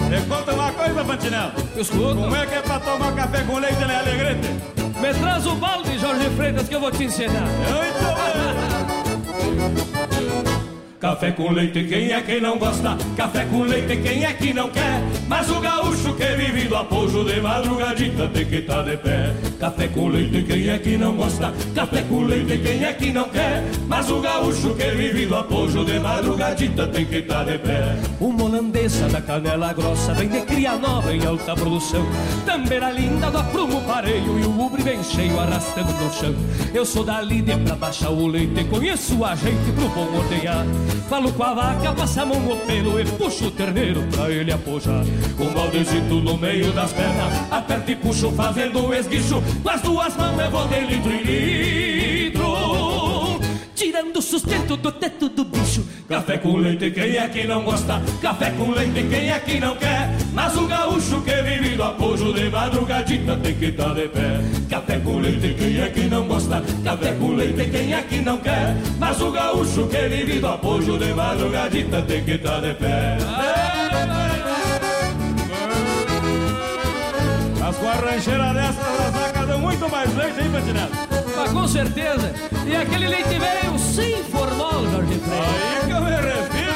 [0.10, 1.52] Me conta uma coisa, Fantinel.
[1.76, 2.16] Escuta.
[2.16, 4.48] Como é que é pra tomar café com leite na alegrete?
[5.02, 7.48] Me traz o balde, Jorge Freitas, que eu vou te ensinar.
[9.58, 9.95] Muito
[11.00, 12.98] Café com leite, quem é que não gosta?
[13.18, 15.02] Café com leite, quem é que não quer?
[15.28, 19.34] Mas o gaúcho que vive do apoio de madrugadita tem que estar de pé.
[19.66, 21.52] Café com leite, quem é que não gosta?
[21.74, 23.64] Café com leite, quem é que não quer?
[23.88, 27.98] Mas o gaúcho que vive do apoio de madrugadita tem que estar de pé.
[28.20, 32.06] Uma holandesa da canela grossa vem de cria nova em alta produção.
[32.46, 36.36] Tambeira linda do aprumo pareio e o ubre bem cheio arrastando no chão.
[36.72, 40.64] Eu sou da líder pra baixar o leite, conheço a gente pro bom ordenhar.
[41.10, 44.52] Falo com a vaca, passa a mão no pelo e puxo o terneiro pra ele
[44.52, 45.04] apojar.
[45.36, 49.42] Com o baldezito no meio das pernas, aperto e puxo fazendo esguicho.
[49.64, 52.46] Com as duas mãos eu vou de litro em litro.
[53.74, 55.84] Tirando o sustento do teto do bicho.
[56.08, 58.02] Café com leite, quem é que não gosta?
[58.22, 60.10] Café com leite, quem é que não quer?
[60.34, 64.42] Mas o gaúcho que vive do apoio de madrugadita tem que estar de pé.
[64.70, 66.64] Café com leite, quem é que não gosta?
[66.84, 68.76] Café com leite, quem é que não quer?
[69.00, 73.18] Mas o gaúcho que vive do apoio de madrugadita tem que estar de pé.
[77.66, 79.25] Dessas, as vacas dão
[79.78, 80.90] muito mais leite, hein, Patinela?
[81.38, 82.34] Ah, com certeza.
[82.66, 85.44] E aquele leite veio é sem formol, Jorge Freire.
[85.44, 86.76] Aí que eu me refiro.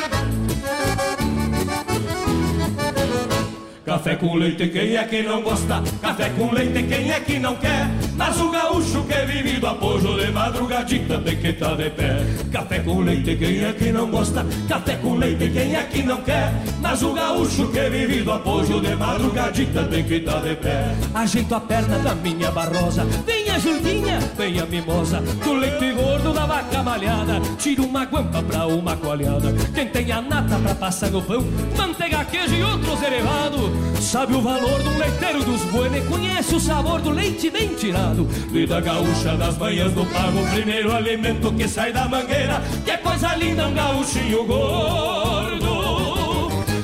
[3.85, 5.81] Café com leite, quem é que não gosta?
[6.01, 7.87] Café com leite, quem é que não quer?
[8.19, 12.17] Mas o gaúcho que vive do apoio de madrugadita tem que tá de pé.
[12.51, 14.45] Café com leite, quem é que não gosta?
[14.67, 16.51] Café com leite, quem é que não quer?
[16.81, 20.93] Mas o gaúcho que vive do apoio de madrugadita tem que tá de pé.
[21.15, 26.33] Ajeito a perna da minha barrosa, vem a Jurdinha, vem a mimosa, do leite gordo
[26.33, 27.39] da vaca malhada.
[27.57, 29.53] Tira uma guampa pra uma coalhada.
[29.73, 31.45] Quem tem a nata pra passar no pão,
[31.77, 33.71] manteiga, queijo e outros derivados.
[34.01, 38.08] Sabe o valor do leiteiro dos buenos conhece o sabor do leite bem tirado.
[38.51, 42.61] Vida gaúcha das manhãs do pago, primeiro alimento que sai da mangueira.
[42.85, 45.69] Que coisa linda, um gaúchinho gordo.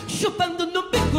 [0.07, 0.65] Chupando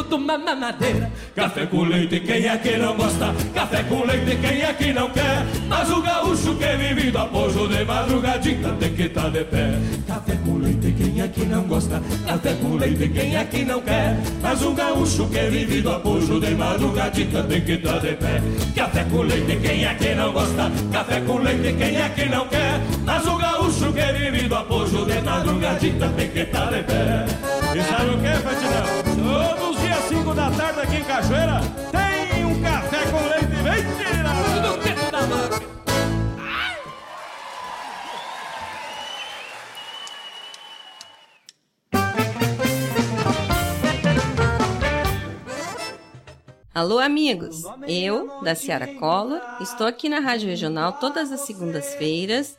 [0.06, 1.10] de uma mamadeira.
[1.34, 3.34] Café com leite, quem é que não gosta?
[3.54, 5.44] Café com leite, quem é que não quer?
[5.68, 9.78] Mas o gaúcho que vive do apoio de madrugadita tem que estar tá de pé.
[10.06, 12.02] Café com leite, quem é que não gosta?
[12.26, 14.16] Café com leite, quem é que não quer?
[14.40, 18.42] Mas o gaúcho que vive do apoio de madrugadita tem que estar tá de pé.
[18.74, 20.70] Café com leite, quem é que não gosta?
[20.92, 22.80] Café com leite, quem é que não quer?
[23.04, 27.26] Mas o gaúcho que vive do apoio de madrugadita tem que estar tá de pé.
[27.74, 29.05] E sabe o que, Fatinão?
[30.76, 31.60] Todos os dias 5 da tarde aqui em Cachoeira
[31.90, 34.28] tem um café com leite mentira!
[34.60, 35.66] Do tempo da manga!
[46.74, 47.62] Alô, amigos!
[47.88, 52.58] Eu, da Ciara Collor, estou aqui na Rádio Regional todas as segundas-feiras,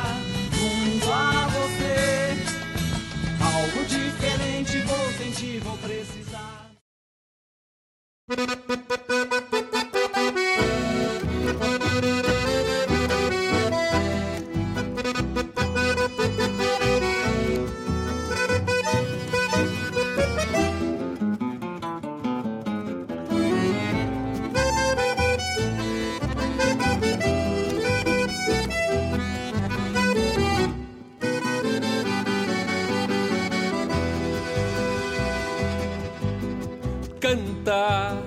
[37.31, 38.20] cantar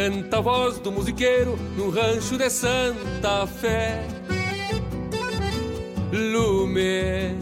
[0.00, 4.02] Canta a voz do musiqueiro no rancho de Santa Fé.
[6.10, 7.36] Lume,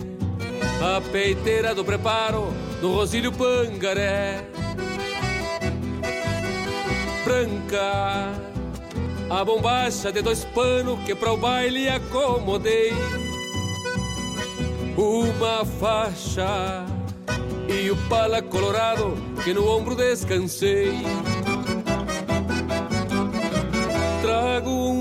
[0.82, 2.52] a peiteira do preparo
[2.82, 4.44] no Rosílio Pangaré.
[7.24, 8.32] Branca,
[9.30, 12.92] a bombacha de dois panos que para o baile acomodei.
[14.96, 16.84] Uma faixa
[17.68, 20.92] e o pala colorado que no ombro descansei.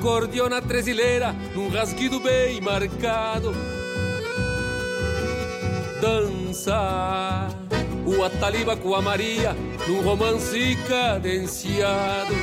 [0.00, 3.54] acordeona tresileira num rasguido bem marcado.
[6.00, 7.48] Dança
[8.06, 9.54] o Ataliba com a Maria
[9.86, 12.34] num romance cadenciado.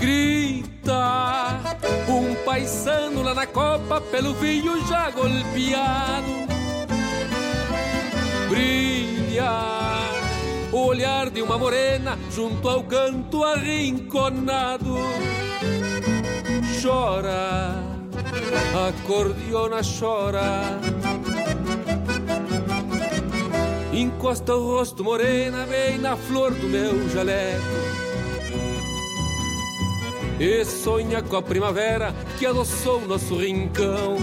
[0.00, 1.60] Grita
[2.08, 6.32] um paisano lá na copa pelo vinho já golpeado.
[8.48, 9.50] Brilha
[10.72, 14.96] o olhar de uma morena junto ao canto arrinconado
[16.84, 17.82] chora,
[18.76, 20.78] a cordiona chora.
[23.90, 27.64] Encosta o rosto morena bem na flor do meu jaleco.
[30.38, 34.18] E sonha com a primavera que adoçou nosso rincão.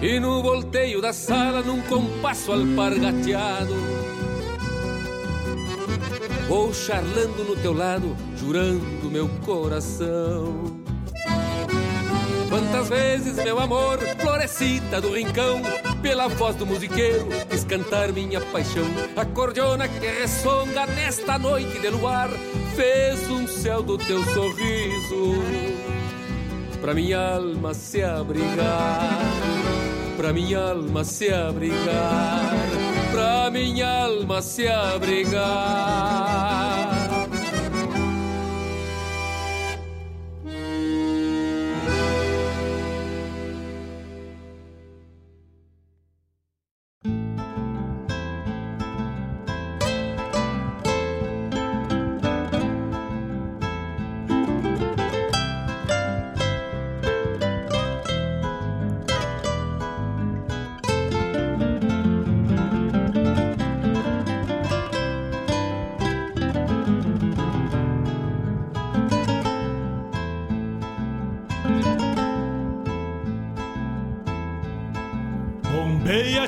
[0.00, 3.74] E no volteio da sala, num compasso alpargateado,
[6.48, 10.78] Vou charlando no teu lado, jurando meu coração.
[12.48, 15.60] Quantas vezes, meu amor, florescita do rincão,
[16.00, 18.86] pela voz do musiqueiro, quis cantar minha paixão.
[19.14, 22.30] A cordiona que ressonga nesta noite de luar,
[22.74, 25.42] fez um céu do teu sorriso,
[26.80, 29.18] pra minha alma se abrigar,
[30.16, 32.50] pra minha alma se abrigar,
[33.12, 36.08] pra minha alma se abrigar.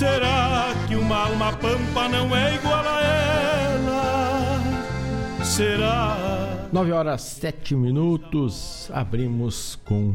[0.00, 4.60] Será que uma alma pampa não é igual a ela?
[5.44, 6.66] será?
[6.72, 8.90] 9 horas 7 minutos.
[8.94, 10.14] Abrimos com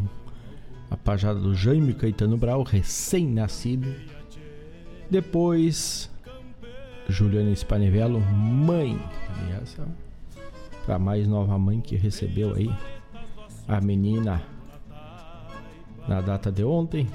[0.90, 3.94] a pajada do Jaime Caetano Brau, recém-nascido.
[5.08, 6.10] Depois,
[7.08, 9.00] Juliana Spanivello, mãe.
[9.48, 9.88] E essa
[10.84, 12.72] para mais nova mãe que recebeu aí
[13.68, 14.42] a menina
[16.08, 17.08] na data de ontem.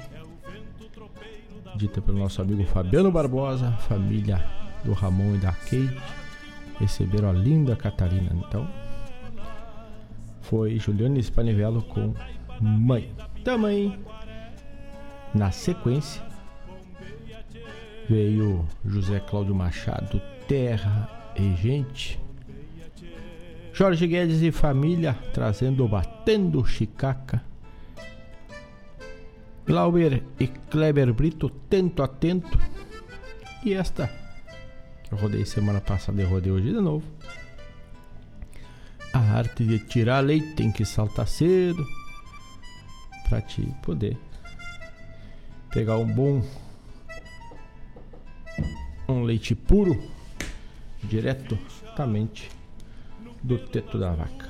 [1.75, 4.43] Dita pelo nosso amigo Fabiano Barbosa, família
[4.83, 5.97] do Ramon e da Kate
[6.79, 8.31] receberam a linda Catarina.
[8.33, 8.67] Então,
[10.41, 12.13] foi Juliano Spanivello com
[12.59, 13.13] Mãe.
[13.43, 13.99] Também,
[15.33, 16.21] na sequência,
[18.09, 22.19] veio José Cláudio Machado, Terra e Gente.
[23.73, 27.41] Jorge Guedes e família trazendo Batendo Chicaca.
[29.65, 32.59] Glauber e Kleber Brito, Tento a Tento.
[33.63, 34.09] E esta
[35.11, 37.05] eu rodei semana passada e rodei hoje de novo.
[39.13, 41.85] A arte de tirar leite tem que saltar cedo
[43.29, 44.17] para te poder
[45.69, 46.41] pegar um bom
[49.07, 50.01] um leite puro
[51.03, 52.49] diretamente
[53.43, 54.49] do teto da vaca.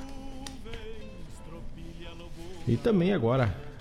[2.66, 3.71] E também agora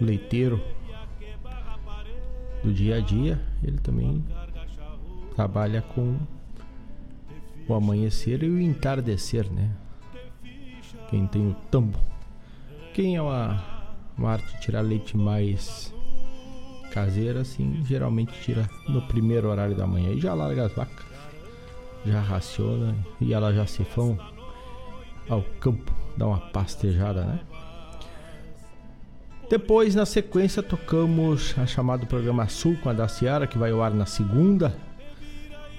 [0.00, 0.62] leiteiro
[2.62, 4.24] do dia a dia, ele também
[5.34, 6.18] trabalha com
[7.68, 9.70] o amanhecer e o entardecer, né?
[11.10, 11.98] Quem tem o tambo.
[12.94, 13.62] Quem é uma,
[14.16, 15.94] uma arte de tirar leite mais
[16.92, 21.04] caseira, assim, geralmente tira no primeiro horário da manhã e já larga as vacas,
[22.04, 24.18] já raciona e elas já se vão
[25.28, 27.40] ao campo, dá uma pastejada, né?
[29.48, 33.80] Depois, na sequência, tocamos a chamada programa Sul com a da Ciara, que vai ao
[33.80, 34.76] ar na segunda,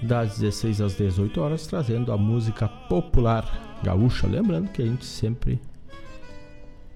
[0.02, 4.26] das 16 às 18 horas, trazendo a música popular gaúcha.
[4.26, 5.60] Lembrando que a gente sempre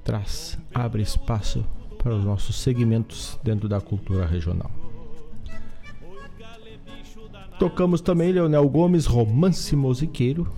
[0.02, 1.64] traz, abre espaço
[1.98, 4.70] para os nossos segmentos dentro da cultura regional.
[7.58, 10.50] Tocamos também Leonel Gomes, Romance Musiqueiro.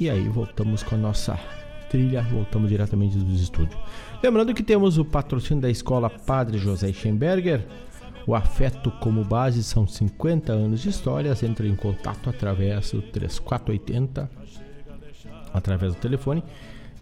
[0.00, 1.38] E aí voltamos com a nossa
[1.92, 3.78] trilha, voltamos diretamente dos estúdios.
[4.22, 7.64] Lembrando que temos o patrocínio da Escola Padre José Schemberger
[8.26, 11.42] o afeto como base são 50 anos de histórias.
[11.42, 14.30] Entre em contato através do 3480,
[15.52, 16.42] através do telefone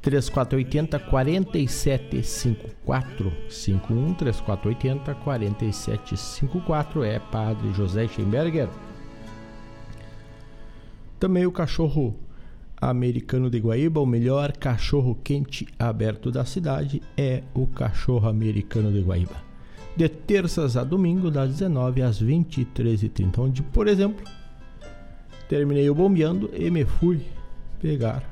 [0.00, 8.70] 3480 4754 51 3480 4754 é Padre José Schemberger.
[11.18, 12.16] Também o cachorro
[12.80, 19.00] americano de Guaíba, o melhor cachorro quente aberto da cidade é o cachorro americano de
[19.00, 19.50] Guaíba
[19.96, 23.38] de terças a domingo, das 19 às 23h30.
[23.38, 24.24] Onde, por exemplo,
[25.48, 27.26] terminei o bombeando e me fui
[27.80, 28.22] pegar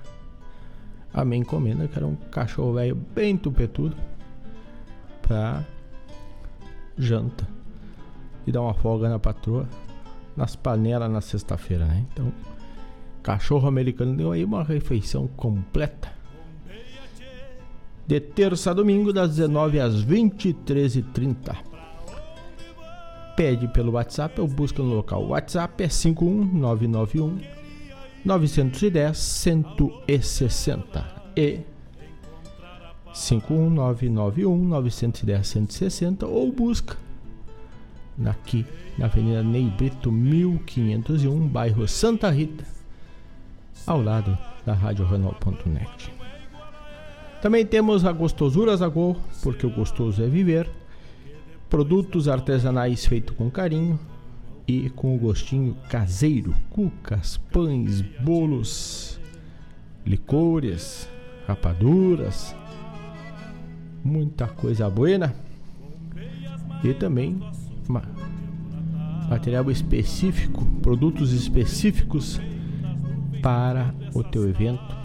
[1.13, 3.97] a minha encomenda, que era um cachorro velho bem tupetudo,
[5.21, 5.65] para
[6.97, 7.47] janta.
[8.47, 9.69] e dar uma folga na patroa
[10.35, 12.07] nas panelas na sexta-feira, né?
[12.13, 12.33] Então,
[13.29, 16.11] cachorro americano deu aí uma refeição completa.
[18.07, 21.55] De terça a domingo, das 19 às 23h30.
[23.37, 25.25] Pede pelo WhatsApp ou busca no local.
[25.25, 27.39] O WhatsApp é 51991
[28.25, 31.61] 910 160 e
[33.13, 36.97] 51991 910 160 ou busca
[38.25, 38.65] aqui
[38.97, 42.78] na Avenida Ney Brito 1501, bairro Santa Rita,
[43.89, 44.37] ao lado
[44.67, 46.13] da Rádio Renault.net.
[47.41, 50.69] Também temos a Gostosuras Agô, porque o gostoso é viver.
[51.71, 53.99] Produtos artesanais feitos com carinho
[54.67, 59.19] e com o gostinho caseiro, cucas, pães, bolos,
[60.05, 61.09] licores,
[61.47, 62.55] rapaduras,
[64.05, 65.35] muita coisa boa.
[66.85, 67.41] E também
[69.31, 72.39] material específico, produtos específicos
[73.43, 74.97] para o teu evento.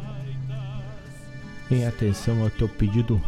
[1.71, 3.21] Em atenção ao teu pedido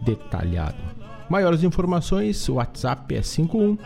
[0.00, 0.76] detalhado.
[1.28, 3.78] Maiores informações, o WhatsApp é 51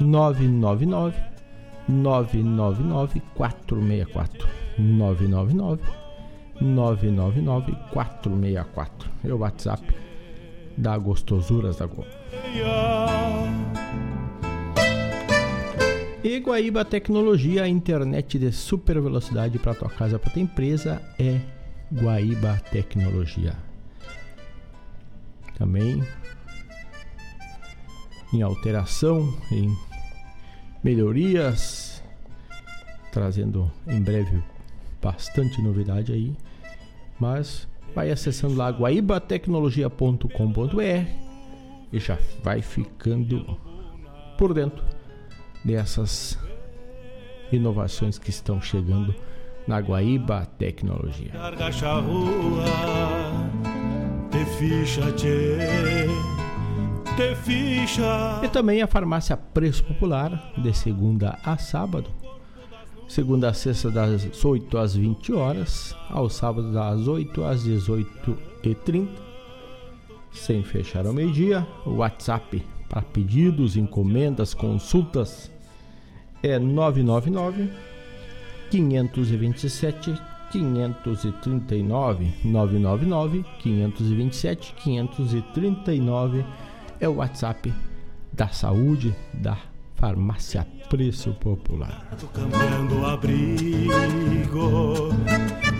[0.00, 1.16] 999
[1.88, 4.48] 999 464
[4.78, 5.82] 999
[6.60, 9.82] 999 464 é o WhatsApp
[10.76, 12.04] da Gostosuras da Go.
[16.22, 21.40] E Guaíba Tecnologia, internet de super velocidade para tua casa, para tua empresa é
[21.90, 23.56] Guaíba Tecnologia.
[25.56, 26.06] Também
[28.34, 29.74] em alteração, em
[30.84, 32.04] melhorias,
[33.10, 34.42] trazendo em breve
[35.00, 36.36] bastante novidade aí.
[37.18, 41.10] Mas vai acessando lá guaibatecnologia.com.br
[41.90, 43.58] e já vai ficando
[44.36, 44.99] por dentro
[45.64, 46.38] dessas
[47.52, 49.14] inovações que estão chegando
[49.66, 51.32] na Guaíba Tecnologia.
[58.42, 62.10] E também a farmácia Preço Popular, de segunda a sábado.
[63.08, 65.96] Segunda a sexta, das 8 às 20 horas.
[66.08, 69.08] Ao sábado, das 8 às 18h30.
[70.32, 71.66] Sem fechar ao meio-dia.
[71.84, 75.50] WhatsApp para pedidos, encomendas, consultas
[76.42, 77.70] é 999
[78.70, 86.44] 527 539 999 527 539
[86.98, 87.72] é o WhatsApp
[88.32, 89.56] da saúde da
[89.94, 92.08] farmácia Preço Popular.
[92.32, 94.00] Cambiando abrigo,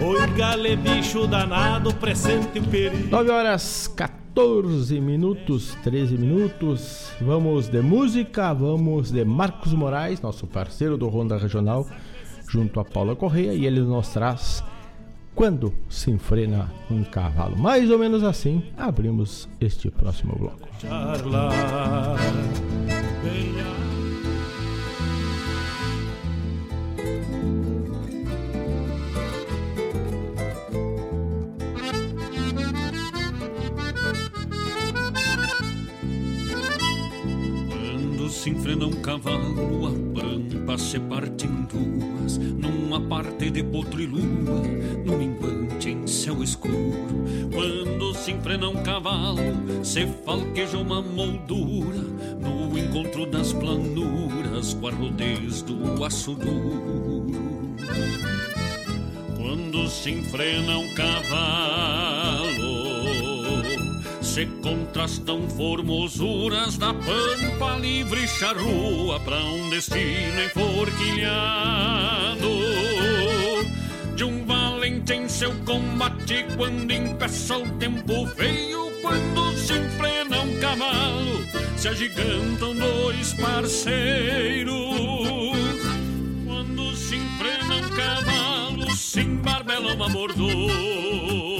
[0.00, 3.08] oi gale bicho danado, presente o perigo.
[3.10, 4.19] 9 horas 14
[5.00, 7.10] minutos, 13 minutos.
[7.20, 11.86] Vamos de música, vamos de Marcos Moraes, nosso parceiro do Ronda Regional,
[12.48, 14.62] junto a Paula Correia, e ele nos traz
[15.34, 17.56] quando se enfrena um cavalo.
[17.58, 20.68] Mais ou menos assim, abrimos este próximo bloco.
[38.40, 44.06] Se enfrena um cavalo, a pampa se parte em duas, numa parte de potro e
[44.06, 44.62] lua,
[45.04, 46.74] num minguante em céu escuro.
[47.52, 51.98] Quando se enfrena um cavalo, se falqueja uma moldura,
[52.40, 57.76] no encontro das planuras, com a rodez do aço duro.
[59.36, 62.19] Quando se enfrena um cavalo,
[64.30, 72.48] se contrastam formosuras da pampa livre charrua para um destino enforquilhado.
[74.14, 80.60] De um valente em seu combate quando impeça o tempo feio quando se enfrena um
[80.60, 81.44] cavalo
[81.76, 84.70] se agigantam dois parceiros.
[86.46, 91.59] Quando se enfrena um cavalo se embarbela uma mordona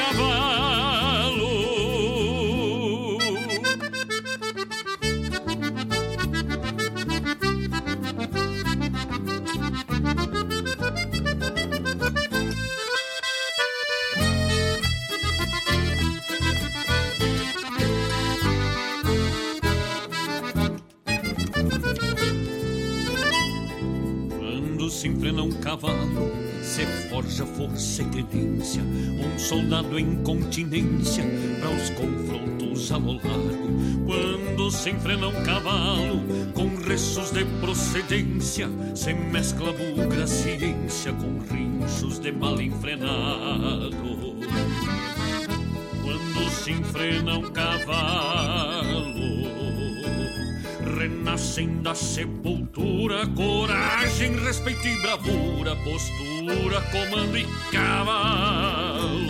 [0.00, 0.59] discover
[27.22, 31.22] forja força e credência, um soldado em continência
[31.60, 34.06] para os confrontos a lo largo.
[34.06, 36.22] Quando se enfrena um cavalo
[36.54, 43.90] com restos de procedência, se mescla bugra ciência com rinchos de mal enfrenado.
[46.02, 47.69] Quando se enfrena um cavalo
[51.60, 59.20] renascem da sepultura, coragem, respeito e bravura, postura, comando e cavalo.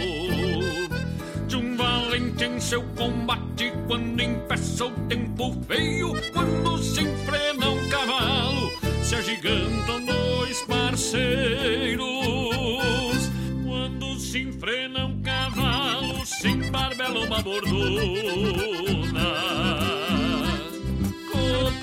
[1.47, 7.89] De um valente em seu combate, quando empeça o tempo feio, quando se enfrena um
[7.89, 8.71] cavalo,
[9.03, 12.07] se agigantam dois parceiros.
[13.65, 18.50] Quando se enfrena um cavalo, se embarbela uma bordona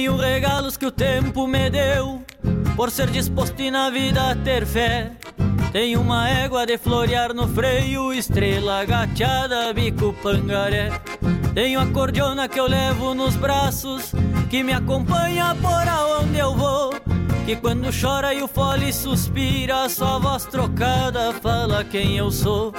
[0.00, 2.22] Tenho regalos que o tempo me deu,
[2.74, 5.12] por ser disposto e na vida ter fé.
[5.72, 10.90] Tenho uma égua de florear no freio, estrela gateada, bico pangaré.
[11.52, 14.12] Tenho a cordiona que eu levo nos braços,
[14.48, 16.94] que me acompanha por aonde eu vou.
[17.44, 22.72] Que quando chora e o fole suspira, só voz trocada fala quem eu sou.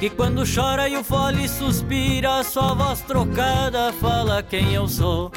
[0.00, 5.30] Que quando chora e o fole suspira, só voz trocada fala quem eu sou.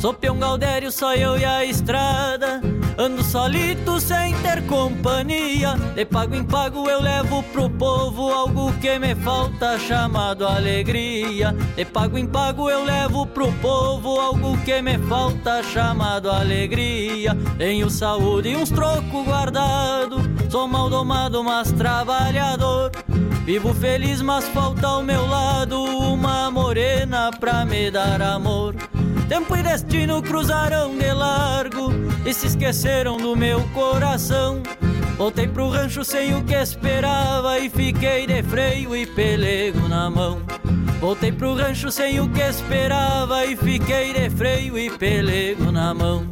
[0.00, 2.62] Sou peão Galdério, só eu e a estrada.
[2.96, 5.74] Ando solito sem ter companhia.
[5.94, 11.54] De pago em pago eu levo pro povo algo que me falta, chamado alegria.
[11.76, 17.36] De pago em pago eu levo pro povo algo que me falta, chamado alegria.
[17.58, 20.22] Tenho saúde e uns trocos guardado.
[20.48, 22.90] Sou mal domado, mas trabalhador.
[23.44, 28.74] Vivo feliz, mas falta ao meu lado uma morena pra me dar amor.
[29.30, 31.92] Tempo e destino cruzaram de largo
[32.26, 34.60] e se esqueceram do meu coração.
[35.16, 40.42] Voltei pro rancho sem o que esperava e fiquei de freio e pelego na mão.
[40.98, 46.26] Voltei pro rancho sem o que esperava e fiquei de freio e pelego na mão.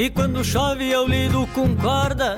[0.00, 2.36] E quando chove eu lido com corda,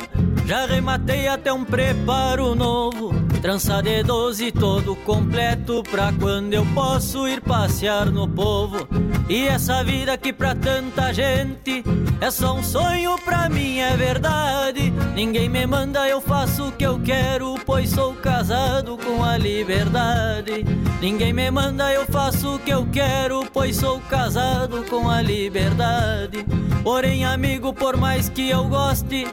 [0.51, 3.15] já rematei até um preparo novo.
[3.41, 8.89] Trança de doze todo completo pra quando eu posso ir passear no povo.
[9.29, 11.85] E essa vida que pra tanta gente
[12.21, 14.93] é só um sonho, pra mim é verdade.
[15.15, 20.65] Ninguém me manda, eu faço o que eu quero, pois sou casado com a liberdade.
[21.01, 26.45] Ninguém me manda, eu faço o que eu quero, pois sou casado com a liberdade.
[26.83, 29.29] Porém, amigo, por mais que eu goste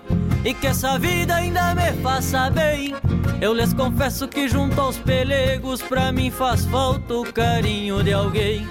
[0.47, 2.95] e que essa vida ainda me faça bem,
[3.41, 8.65] eu lhes confesso que junto aos pelegos pra mim faz falta o carinho de alguém.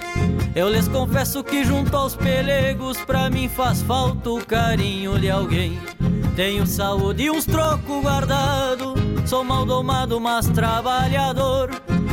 [0.55, 5.79] Eu lhes confesso que junto aos pelegos pra mim faz falta o carinho de alguém.
[6.35, 8.95] Tenho saúde e uns trocos guardado,
[9.27, 11.69] sou mal domado, mas trabalhador.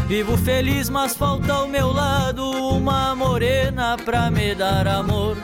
[0.07, 5.39] Vivo feliz, mas falta ao meu lado uma morena pra me dar amor.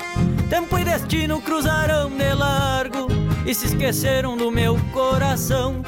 [0.50, 5.82] Tempo e destino cruzarão de largo e se esqueceram do meu coração.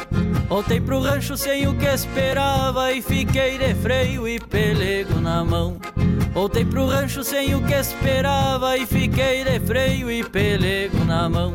[0.48, 5.78] Voltei pro rancho sem o que esperava e fiquei de freio e pelego na mão.
[6.32, 11.54] Voltei pro rancho sem o que esperava e fiquei de freio e pelego na mão.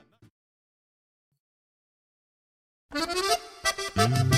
[2.93, 4.30] Sem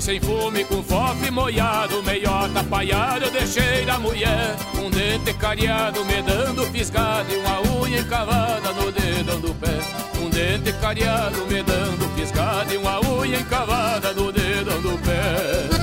[0.00, 4.56] e sem fume, com fofe moiado, meiota apaiado, eu deixei da mulher.
[4.82, 9.78] Um dente cariado, me dando fisgado e uma unha encavada no dedão do pé.
[10.22, 15.79] Um dente cariado, me dando fisgado e uma unha encavada no dedão do pé.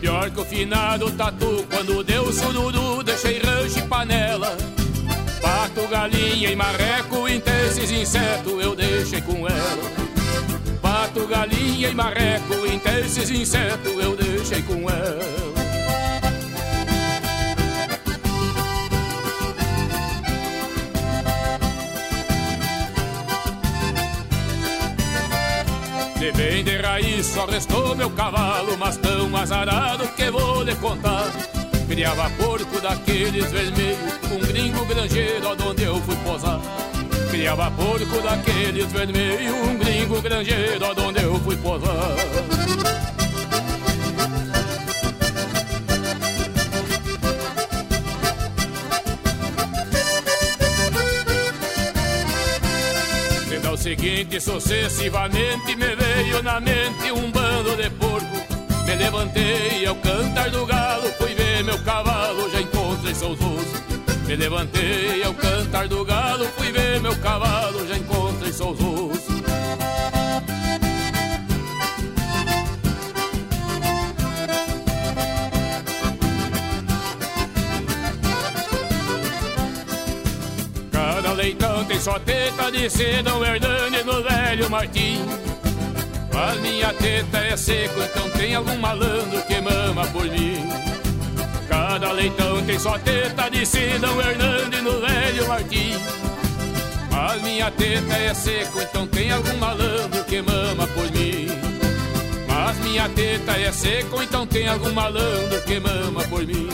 [0.00, 4.56] Pior que o finado tatu Quando deu sururu deixei rancho e panela.
[5.40, 9.90] Pato, galinha e marreco Entre esses insetos eu deixei com ela.
[10.80, 15.57] Pato, galinha e marreco Entre esses insetos eu deixei com ela
[26.28, 31.32] De bem de raiz só restou meu cavalo, mas tão azarado que vou lhe contar.
[31.88, 36.60] Criava porco daqueles vermelhos, um gringo granjeiro onde eu fui posar.
[37.30, 42.14] Criava porco daqueles vermelhos, um gringo granjeiro onde eu fui posar.
[53.88, 58.36] Seguinte, sucessivamente me veio na mente um bando de porco.
[58.86, 63.66] Me levantei ao cantar do galo, fui ver meu cavalo, já encontrei seus ossos.
[64.26, 69.17] Me levantei ao cantar do galo, fui ver meu cavalo, já encontrei seus ossos.
[81.88, 85.24] Leitão tem só teta de Sedão Hernani no velho Martim.
[86.32, 90.68] Mas minha teta é seco, então tem algum malandro que mama por mim.
[91.68, 95.92] Cada leitão tem só teta de Sidão Hernandes no velho Martim.
[97.10, 101.48] Mas minha teta é seco, então tem algum malandro que mama por mim.
[102.46, 106.68] Mas minha teta é seco, então tem algum malandro que mama por mim.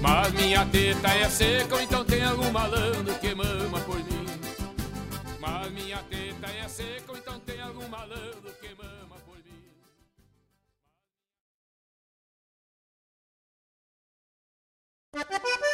[0.00, 4.26] Mas minha teta é seca, então tem algum malandro que mama por mim.
[5.40, 9.70] Mas minha teta é seca, então tem algum malandro que mama por mim.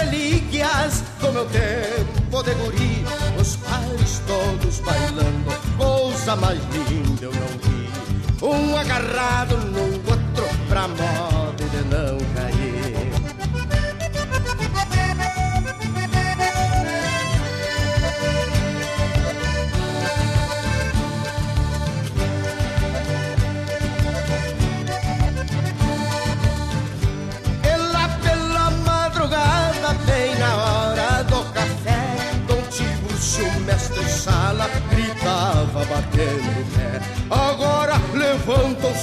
[0.00, 3.04] relíquias do meu tempo de guri.
[3.40, 7.90] Os pais todos bailando, coisa mais linda eu não vi.
[8.42, 9.99] Um agarrado no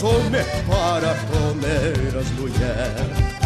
[0.04, 3.38] homens para comer as mulheres.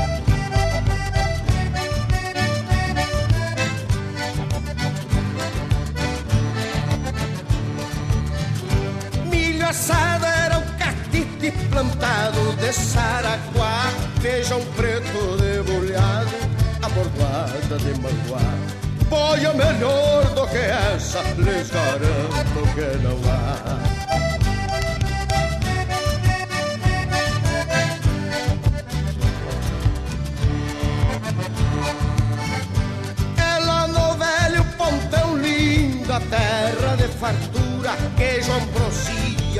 [9.30, 13.91] Milho assado era um catite plantado de saraguá.
[14.22, 16.32] Feijão preto debulhado,
[16.82, 18.41] abordoada de manguá.
[19.10, 23.91] Boia melhor do que essa, lhes garanto que não há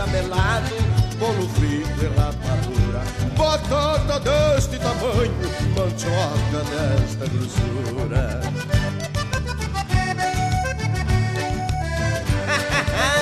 [0.08, 0.76] melado,
[1.20, 3.04] bolo frito e rapadura,
[3.38, 5.34] batata deste tamanho,
[5.76, 8.42] mandioca desta grossura.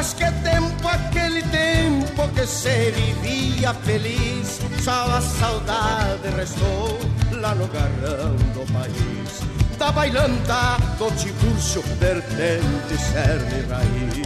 [0.00, 6.98] Mas que tempo aquele tempo que se vivia feliz Só a saudade restou
[7.40, 9.40] lá no garrão do país.
[9.78, 14.20] Da bailanta do Tiburcio, vertente, cerne raiz.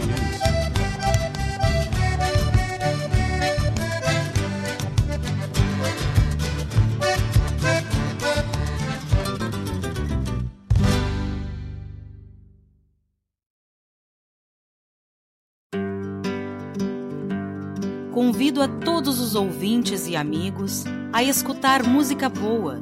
[18.13, 20.83] Convido a todos os ouvintes e amigos
[21.13, 22.81] a escutar música boa,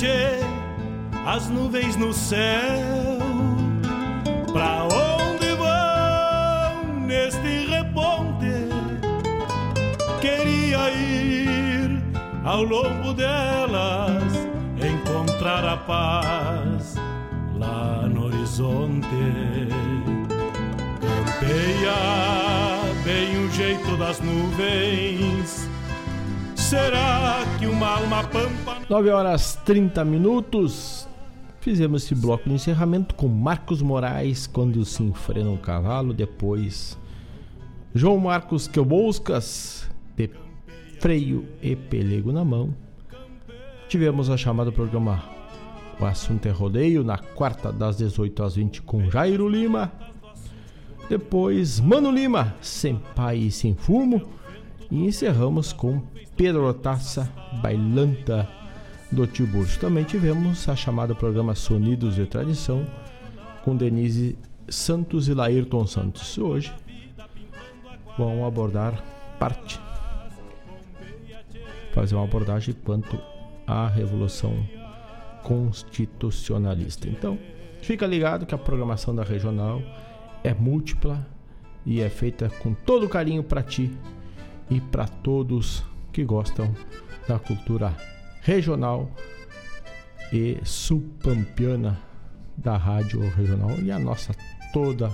[0.00, 0.40] Tchê,
[1.26, 3.18] as nuvens no céu.
[4.50, 8.70] Pra onde vão neste reponte?
[10.20, 12.02] Queria ir
[12.44, 14.32] ao longo delas,
[14.80, 16.94] encontrar a paz
[17.58, 19.06] lá no horizonte.
[21.00, 21.92] Campeia
[23.04, 25.68] bem o jeito das nuvens.
[26.54, 31.08] Será que uma alma pampa 9 horas 30 minutos.
[31.60, 36.12] Fizemos esse bloco de encerramento com Marcos Moraes quando se enfrena um cavalo.
[36.12, 36.98] Depois,
[37.94, 40.28] João Marcos Queuboscas de
[40.98, 42.74] freio e pelego na mão.
[43.88, 45.22] Tivemos a chamada do programa
[46.00, 49.92] O Assunto é Rodeio na quarta das 18 às 20 com Jairo Lima.
[51.08, 54.20] Depois, Mano Lima, Sem Pai e Sem Fumo.
[54.90, 56.02] E encerramos com
[56.36, 57.32] Pedro Taça,
[57.62, 58.58] Bailanta
[59.10, 59.80] do Tiburcio.
[59.80, 62.86] Também tivemos a chamada programa Sonidos de Tradição
[63.64, 64.38] com Denise
[64.68, 66.38] Santos e Laírton Santos.
[66.38, 66.72] Hoje
[68.16, 69.02] vão abordar
[69.38, 69.80] parte,
[71.92, 73.18] fazer uma abordagem quanto
[73.66, 74.54] à Revolução
[75.42, 77.08] Constitucionalista.
[77.08, 77.38] Então,
[77.80, 79.82] fica ligado que a programação da regional
[80.44, 81.26] é múltipla
[81.84, 83.90] e é feita com todo carinho para ti
[84.70, 85.82] e para todos
[86.12, 86.74] que gostam
[87.26, 87.94] da cultura
[88.42, 89.10] regional
[90.32, 92.00] e subpampiana
[92.56, 94.34] da rádio regional e a nossa
[94.72, 95.10] toda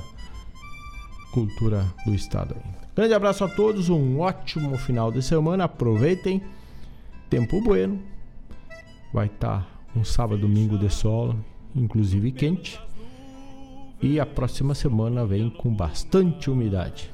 [1.32, 2.56] cultura do estado.
[2.94, 6.42] Grande abraço a todos, um ótimo final de semana, aproveitem,
[7.28, 8.02] tempo bueno,
[9.12, 11.34] vai estar tá um sábado, domingo de sol,
[11.74, 12.80] inclusive quente,
[14.00, 17.10] e a próxima semana vem com bastante umidade.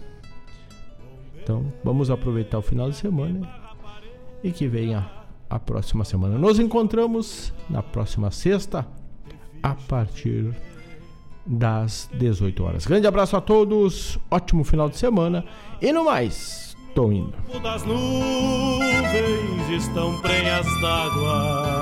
[1.43, 3.49] Então vamos aproveitar o final de semana
[4.43, 5.22] e que venha
[5.53, 6.39] a próxima semana.
[6.39, 8.87] Nos encontramos na próxima sexta
[9.63, 10.51] a partir
[11.45, 12.87] das 18 horas.
[12.87, 15.45] Grande abraço a todos, ótimo final de semana
[15.81, 17.35] e no mais, tô indo.
[17.63, 21.82] Das nuvens estão prenhas d'água